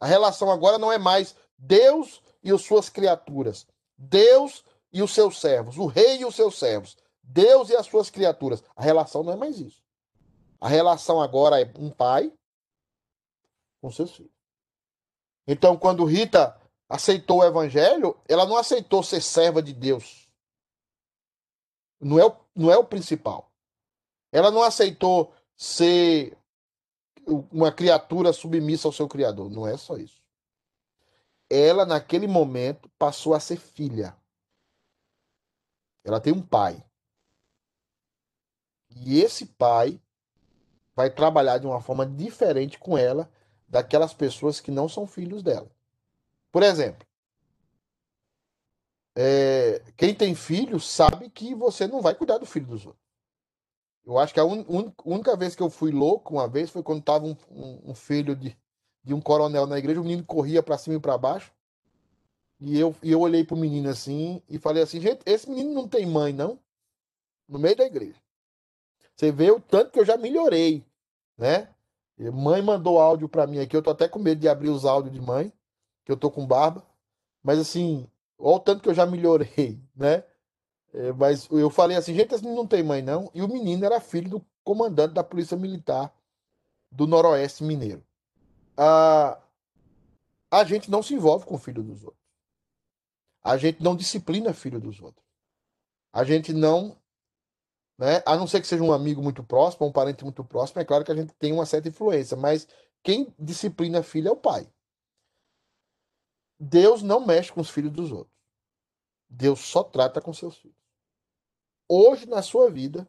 [0.00, 5.40] A relação agora não é mais Deus e as suas criaturas, Deus e os seus
[5.40, 8.62] servos, o rei e os seus servos, Deus e as suas criaturas.
[8.76, 9.82] A relação não é mais isso.
[10.60, 12.32] A relação agora é um pai
[13.80, 14.32] com seus filhos.
[15.46, 20.28] Então, quando Rita aceitou o evangelho, ela não aceitou ser serva de Deus.
[22.00, 23.50] Não é, o, não é o principal.
[24.32, 26.36] Ela não aceitou ser
[27.52, 29.50] uma criatura submissa ao seu criador.
[29.50, 30.23] Não é só isso.
[31.56, 34.16] Ela, naquele momento, passou a ser filha.
[36.02, 36.84] Ela tem um pai.
[38.90, 40.00] E esse pai
[40.96, 43.30] vai trabalhar de uma forma diferente com ela
[43.68, 45.70] daquelas pessoas que não são filhos dela.
[46.50, 47.06] Por exemplo,
[49.14, 53.04] é, quem tem filho sabe que você não vai cuidar do filho dos outros.
[54.04, 56.82] Eu acho que a un, un, única vez que eu fui louco uma vez foi
[56.82, 58.56] quando estava um, um, um, filho de,
[59.04, 61.52] de um coronel na igreja, o menino corria para cima e para baixo.
[62.60, 65.86] E eu, e eu olhei pro menino assim e falei assim: gente, esse menino não
[65.86, 66.58] tem mãe, não?
[67.48, 68.16] No meio da igreja.
[69.14, 70.84] Você vê o tanto que eu já melhorei,
[71.36, 71.68] né?
[72.32, 75.12] Mãe mandou áudio para mim aqui, eu tô até com medo de abrir os áudios
[75.12, 75.52] de mãe,
[76.04, 76.84] que eu tô com barba.
[77.42, 80.24] Mas assim, Olha o tanto que eu já melhorei, né?
[80.92, 83.30] É, mas eu falei assim, gente, esse menino não tem mãe, não.
[83.34, 86.14] E o menino era filho do comandante da Polícia Militar
[86.90, 88.04] do Noroeste Mineiro.
[88.76, 89.40] A,
[90.50, 92.24] a gente não se envolve com o filho dos outros.
[93.42, 95.24] A gente não disciplina filho dos outros.
[96.12, 96.96] A gente não.
[97.98, 100.84] Né, a não ser que seja um amigo muito próximo, um parente muito próximo, é
[100.84, 102.66] claro que a gente tem uma certa influência, mas
[103.04, 104.68] quem disciplina filho é o pai.
[106.58, 108.34] Deus não mexe com os filhos dos outros.
[109.28, 110.76] Deus só trata com seus filhos.
[111.88, 113.08] Hoje, na sua vida,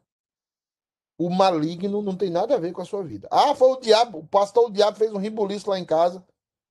[1.18, 3.28] o maligno não tem nada a ver com a sua vida.
[3.32, 6.26] Ah, foi o diabo, o pastor o diabo fez um ribuliço lá em casa.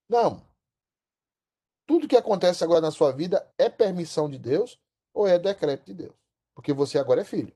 [0.09, 0.42] Não.
[1.86, 4.78] Tudo que acontece agora na sua vida é permissão de Deus
[5.12, 6.14] ou é decreto de Deus.
[6.55, 7.55] Porque você agora é filho.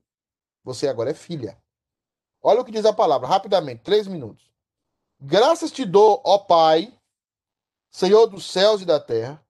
[0.64, 1.58] Você agora é filha.
[2.42, 4.48] Olha o que diz a palavra, rapidamente, três minutos.
[5.20, 6.92] Graças te dou, ó Pai,
[7.90, 9.42] Senhor dos céus e da terra,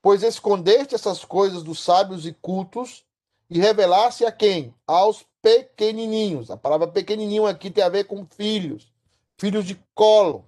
[0.00, 3.04] pois escondeste essas coisas dos sábios e cultos
[3.50, 4.74] e revelaste a quem?
[4.86, 6.50] Aos pequenininhos.
[6.50, 8.92] A palavra pequenininho aqui tem a ver com filhos,
[9.38, 10.44] filhos de colo,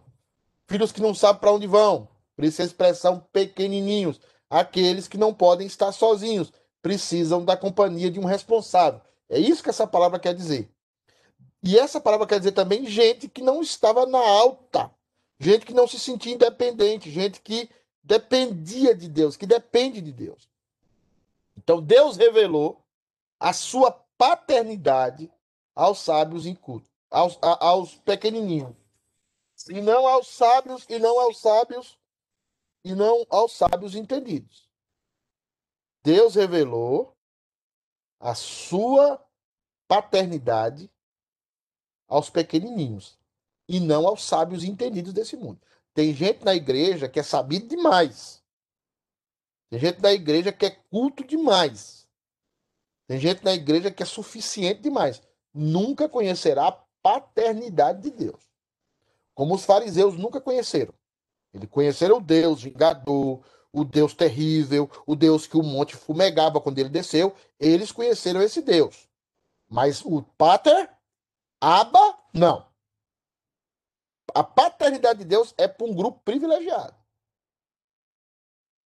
[0.69, 2.09] filhos que não sabem para onde vão.
[2.37, 8.19] Por isso a expressão pequenininhos, aqueles que não podem estar sozinhos, precisam da companhia de
[8.19, 9.01] um responsável.
[9.29, 10.69] É isso que essa palavra quer dizer.
[11.63, 14.91] E essa palavra quer dizer também gente que não estava na alta,
[15.39, 17.69] gente que não se sentia independente, gente que
[18.03, 20.49] dependia de Deus, que depende de Deus.
[21.57, 22.83] Então Deus revelou
[23.41, 25.33] a sua paternidade
[25.75, 28.77] aos sábios incultos, aos, a, aos pequenininhos.
[29.69, 31.99] E não aos sábios, e não aos sábios,
[32.85, 34.69] e não aos sábios entendidos.
[36.03, 37.17] Deus revelou
[38.19, 39.27] a sua
[39.89, 40.91] paternidade
[42.07, 43.19] aos pequenininhos
[43.69, 45.61] e não aos sábios entendidos desse mundo.
[45.95, 48.43] Tem gente na igreja que é sabido demais.
[49.69, 52.00] Tem gente na igreja que é culto demais.
[53.11, 55.21] Tem gente na igreja que é suficiente demais.
[55.53, 58.41] Nunca conhecerá a paternidade de Deus.
[59.35, 60.95] Como os fariseus nunca conheceram.
[61.53, 66.79] Eles conheceram o Deus vingador, o Deus terrível, o Deus que o monte fumegava quando
[66.79, 67.35] ele desceu.
[67.59, 69.09] Eles conheceram esse Deus.
[69.69, 70.89] Mas o Pater,
[71.61, 72.65] Abba, não.
[74.33, 76.95] A paternidade de Deus é para um grupo privilegiado.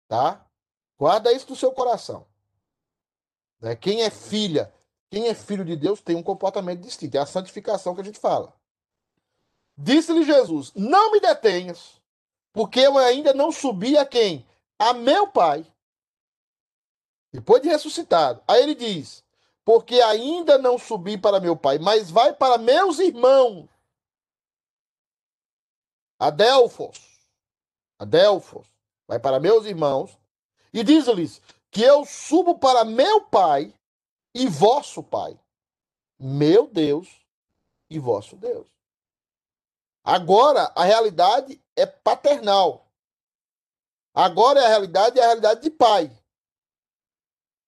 [0.08, 0.46] Tá?
[0.96, 2.26] Guarda isso no seu coração.
[3.60, 3.76] Né?
[3.76, 4.72] Quem é filha,
[5.10, 7.16] quem é filho de Deus tem um comportamento distinto.
[7.16, 8.52] É a santificação que a gente fala.
[9.76, 12.00] Disse-lhe Jesus: Não me detenhas,
[12.52, 14.46] porque eu ainda não subi a quem?
[14.78, 15.66] A meu Pai.
[17.32, 18.42] Depois de ressuscitado.
[18.46, 19.24] Aí ele diz:
[19.64, 23.68] Porque ainda não subi para meu Pai, mas vai para meus irmãos.
[26.18, 27.18] Adelfos.
[27.98, 28.66] Adelfos.
[29.06, 30.16] Vai para meus irmãos.
[30.72, 31.40] E diz-lhes:
[31.74, 33.74] que eu subo para meu Pai
[34.32, 35.36] e vosso Pai,
[36.18, 37.08] meu Deus
[37.90, 38.68] e vosso Deus.
[40.04, 42.86] Agora a realidade é paternal.
[44.14, 46.10] Agora a realidade é a realidade de pai.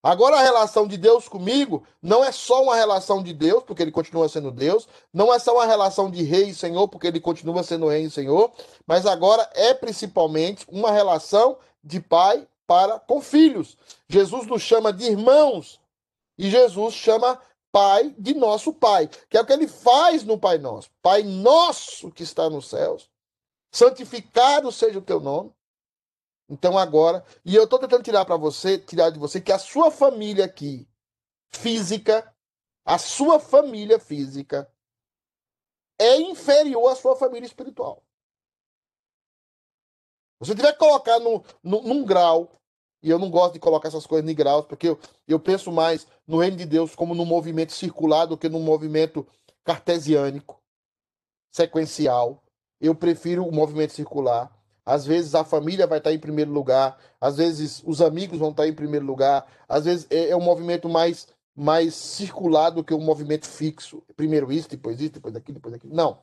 [0.01, 3.91] Agora a relação de Deus comigo não é só uma relação de Deus, porque ele
[3.91, 7.63] continua sendo Deus, não é só uma relação de rei e senhor, porque ele continua
[7.63, 8.53] sendo rei e senhor,
[8.85, 13.77] mas agora é principalmente uma relação de pai para com filhos.
[14.07, 15.79] Jesus nos chama de irmãos
[16.37, 17.41] e Jesus chama
[17.71, 20.89] Pai de nosso Pai, que é o que ele faz no Pai Nosso.
[21.01, 23.09] Pai nosso que está nos céus,
[23.71, 25.51] santificado seja o teu nome.
[26.49, 29.91] Então agora, e eu estou tentando tirar para você, tirar de você que a sua
[29.91, 30.87] família aqui,
[31.49, 32.33] física,
[32.85, 34.71] a sua família física
[35.99, 38.01] é inferior à sua família espiritual.
[40.39, 42.51] Você tiver que colocar no, no, num grau
[43.01, 46.07] e eu não gosto de colocar essas coisas em graus, porque eu, eu penso mais
[46.27, 49.25] no reino de Deus como num movimento circular do que num movimento
[49.63, 50.61] cartesiânico,
[51.51, 52.43] sequencial.
[52.81, 54.51] Eu prefiro o movimento circular.
[54.85, 58.67] Às vezes a família vai estar em primeiro lugar, às vezes os amigos vão estar
[58.67, 63.01] em primeiro lugar, às vezes é, é um movimento mais, mais circular do que um
[63.01, 64.01] movimento fixo.
[64.15, 65.93] Primeiro isso, depois isso, depois aquilo, depois aquilo.
[65.93, 66.19] Não.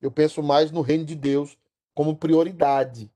[0.00, 1.56] Eu penso mais no reino de Deus
[1.94, 3.08] como prioridade.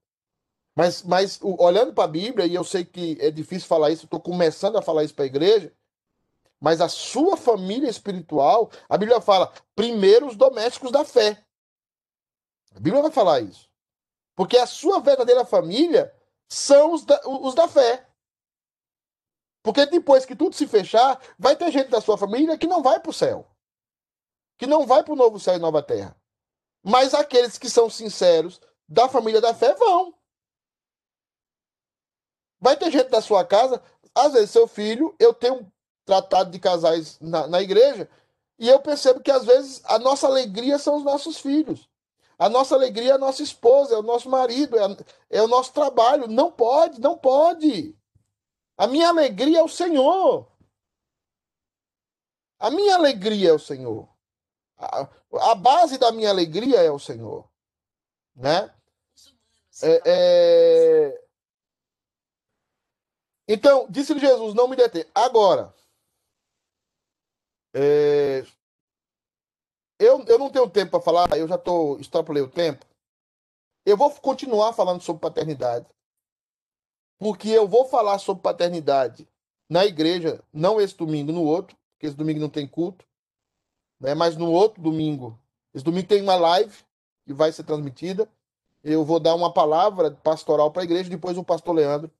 [0.76, 4.20] Mas, mas olhando para a Bíblia, e eu sei que é difícil falar isso, estou
[4.20, 5.74] começando a falar isso para a igreja,
[6.60, 11.42] mas a sua família espiritual, a Bíblia fala, primeiro os domésticos da fé.
[12.74, 13.70] A Bíblia vai falar isso.
[14.34, 16.14] Porque a sua verdadeira família
[16.46, 18.06] são os da, os da fé.
[19.62, 23.00] Porque depois que tudo se fechar, vai ter gente da sua família que não vai
[23.00, 23.46] para o céu.
[24.58, 26.14] Que não vai para o novo céu e nova terra.
[26.84, 30.15] Mas aqueles que são sinceros da família da fé vão.
[32.60, 33.82] Vai ter gente da sua casa,
[34.14, 35.70] às vezes seu filho, eu tenho um
[36.04, 38.08] tratado de casais na, na igreja,
[38.58, 41.88] e eu percebo que às vezes a nossa alegria são os nossos filhos.
[42.38, 44.96] A nossa alegria é a nossa esposa, é o nosso marido, é,
[45.30, 46.26] é o nosso trabalho.
[46.28, 47.96] Não pode, não pode.
[48.76, 50.46] A minha alegria é o Senhor.
[52.58, 54.08] A minha alegria é o Senhor.
[54.78, 55.08] A,
[55.50, 57.48] a base da minha alegria é o Senhor.
[58.34, 58.70] Né?
[59.82, 61.25] É, é,
[63.48, 65.04] Então, disse-lhe Jesus: Não me detém.
[65.14, 65.72] Agora,
[67.74, 68.44] é,
[69.98, 72.84] eu, eu não tenho tempo para falar, eu já tô, extrapolei o tempo.
[73.84, 75.86] Eu vou continuar falando sobre paternidade.
[77.18, 79.26] Porque eu vou falar sobre paternidade
[79.68, 83.06] na igreja, não esse domingo, no outro, porque esse domingo não tem culto,
[84.00, 84.14] né?
[84.14, 85.38] mas no outro domingo.
[85.72, 86.76] Esse domingo tem uma live
[87.24, 88.28] que vai ser transmitida.
[88.82, 92.10] Eu vou dar uma palavra pastoral para a igreja, depois o pastor Leandro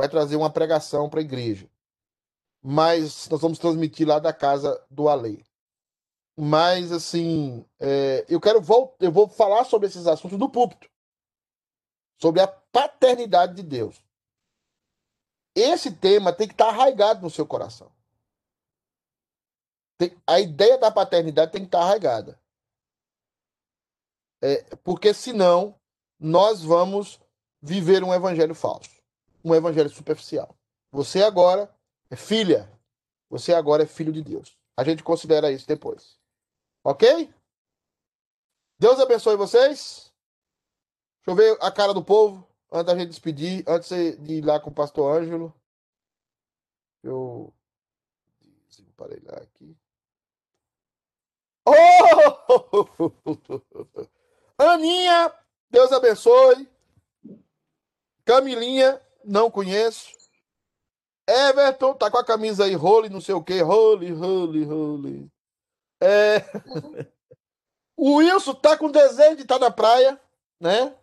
[0.00, 1.68] vai trazer uma pregação para a igreja.
[2.62, 5.44] Mas nós vamos transmitir lá da casa do Alei.
[6.38, 10.90] Mas, assim, é, eu quero voltar, eu vou falar sobre esses assuntos do púlpito.
[12.18, 14.02] Sobre a paternidade de Deus.
[15.54, 17.92] Esse tema tem que estar arraigado no seu coração.
[19.98, 22.40] Tem, a ideia da paternidade tem que estar arraigada.
[24.42, 25.78] É, porque senão
[26.18, 27.20] nós vamos
[27.60, 28.99] viver um evangelho falso,
[29.44, 30.56] um evangelho superficial.
[30.90, 31.72] Você agora
[32.10, 32.70] é filha,
[33.28, 34.56] você agora é filho de Deus.
[34.76, 36.18] A gente considera isso depois.
[36.84, 37.32] Ok?
[38.78, 40.10] Deus abençoe vocês.
[41.18, 44.58] Deixa eu ver a cara do povo antes da gente despedir, antes de ir lá
[44.58, 45.54] com o pastor Ângelo.
[47.02, 47.52] Eu.
[49.24, 49.76] Lá aqui.
[51.66, 51.72] Oh!
[54.58, 55.32] Aninha,
[55.70, 56.68] Deus abençoe.
[58.26, 60.10] Camilinha, não conheço.
[61.28, 65.28] Everton, tá com a camisa aí, role, não sei o que, role, role, role.
[66.00, 66.38] É...
[67.96, 70.20] o Wilson tá com desejo de estar tá na praia,
[70.60, 70.94] né?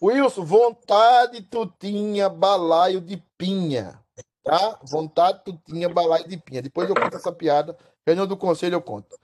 [0.00, 3.98] Wilson, vontade tu tinha balaio de pinha,
[4.44, 4.78] tá?
[4.84, 6.62] Vontade tu tinha balaio de pinha.
[6.62, 7.76] Depois eu conto essa piada,
[8.06, 9.18] reunião do conselho eu conto.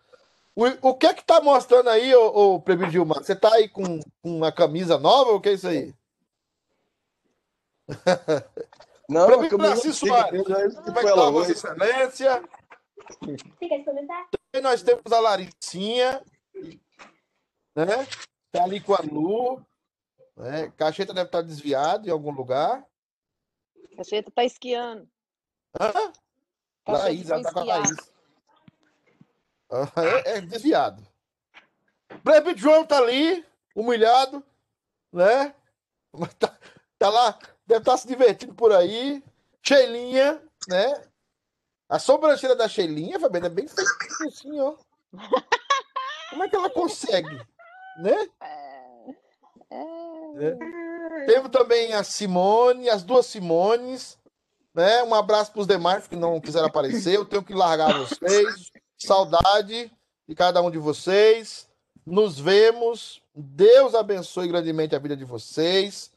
[0.57, 3.23] O, o que é que tá mostrando aí, ô, ô Gilmar?
[3.23, 5.95] Você tá aí com, com uma camisa nova ou o que é isso aí?
[9.09, 10.43] Não, camisa Narciso Soares.
[10.45, 11.53] Como é que tá, Vossa.
[11.53, 12.43] Excelência?
[14.53, 16.25] E nós temos a Laricinha,
[17.75, 18.07] né?
[18.53, 19.61] Tá ali com a Lu.
[20.37, 20.73] Né?
[20.77, 22.87] Cacheta deve estar desviado em algum lugar.
[23.97, 25.09] Cacheta tá esquiando.
[25.79, 25.93] Hã?
[25.93, 27.65] Cacheta Laís, ela tá com a.
[27.65, 27.91] Laís.
[30.25, 31.07] É, é desviado.
[32.25, 34.45] Breve João tá ali, humilhado,
[35.13, 35.55] né?
[36.13, 36.59] Mas Tá,
[36.99, 37.39] tá lá,
[37.71, 39.23] deve estar se divertindo por aí.
[39.63, 41.03] Sheilinha, né?
[41.89, 44.75] A sobrancelha da Sheilinha, Fabiana, é bem feitinha assim, ó.
[46.31, 47.41] Como é que ela consegue?
[47.99, 48.29] Né?
[48.43, 49.81] É,
[50.37, 51.27] É.
[51.27, 54.19] Temos também a Simone, as duas Simones,
[54.75, 55.03] né?
[55.05, 57.15] Um abraço para os demais que não quiseram aparecer.
[57.15, 58.71] Eu tenho que largar vocês.
[58.97, 59.93] Saudade
[60.29, 61.69] de cada um de vocês.
[62.07, 63.23] Nos vemos.
[63.35, 66.13] Deus abençoe grandemente a vida de vocês.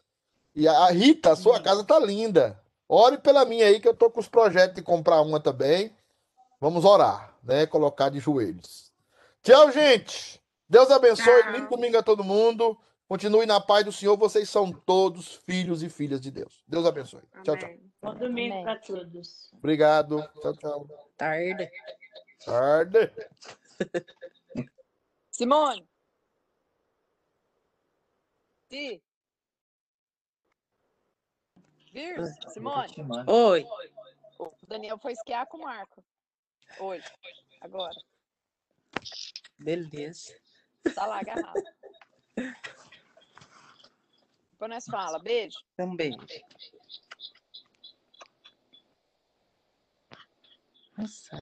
[0.56, 2.62] E a Rita, a sua casa tá linda.
[2.88, 5.96] Ore pela minha aí, que eu tô com os projetos de comprar uma também.
[6.60, 7.66] Vamos orar, né?
[7.66, 8.92] Colocar de joelhos.
[9.42, 10.42] Tchau, gente.
[10.70, 11.52] Deus abençoe.
[11.52, 12.78] Lindo domingo a todo mundo.
[13.08, 14.16] Continue na paz do Senhor.
[14.18, 16.64] Vocês são todos filhos e filhas de Deus.
[16.68, 17.22] Deus abençoe.
[17.44, 17.70] Tchau, tchau.
[18.02, 18.64] Bom domingo Amém.
[18.64, 19.52] para todos.
[19.54, 20.22] Obrigado.
[20.42, 20.88] Tchau, tchau.
[21.18, 21.70] tarde.
[22.46, 23.12] Tarde.
[25.32, 25.88] Simone.
[28.70, 29.02] Si.
[31.94, 32.18] Vir,
[32.50, 32.92] Simone.
[33.28, 33.64] Oi.
[34.40, 36.04] O Daniel foi esquiar com o Marco.
[36.80, 37.06] Hoje.
[37.62, 37.94] Agora.
[39.60, 40.36] Beleza.
[40.96, 41.64] Tá lá agarrado.
[44.52, 45.20] Depois nós fala.
[45.20, 45.60] Beijo.
[45.78, 46.18] Também.
[50.98, 51.40] Nossa.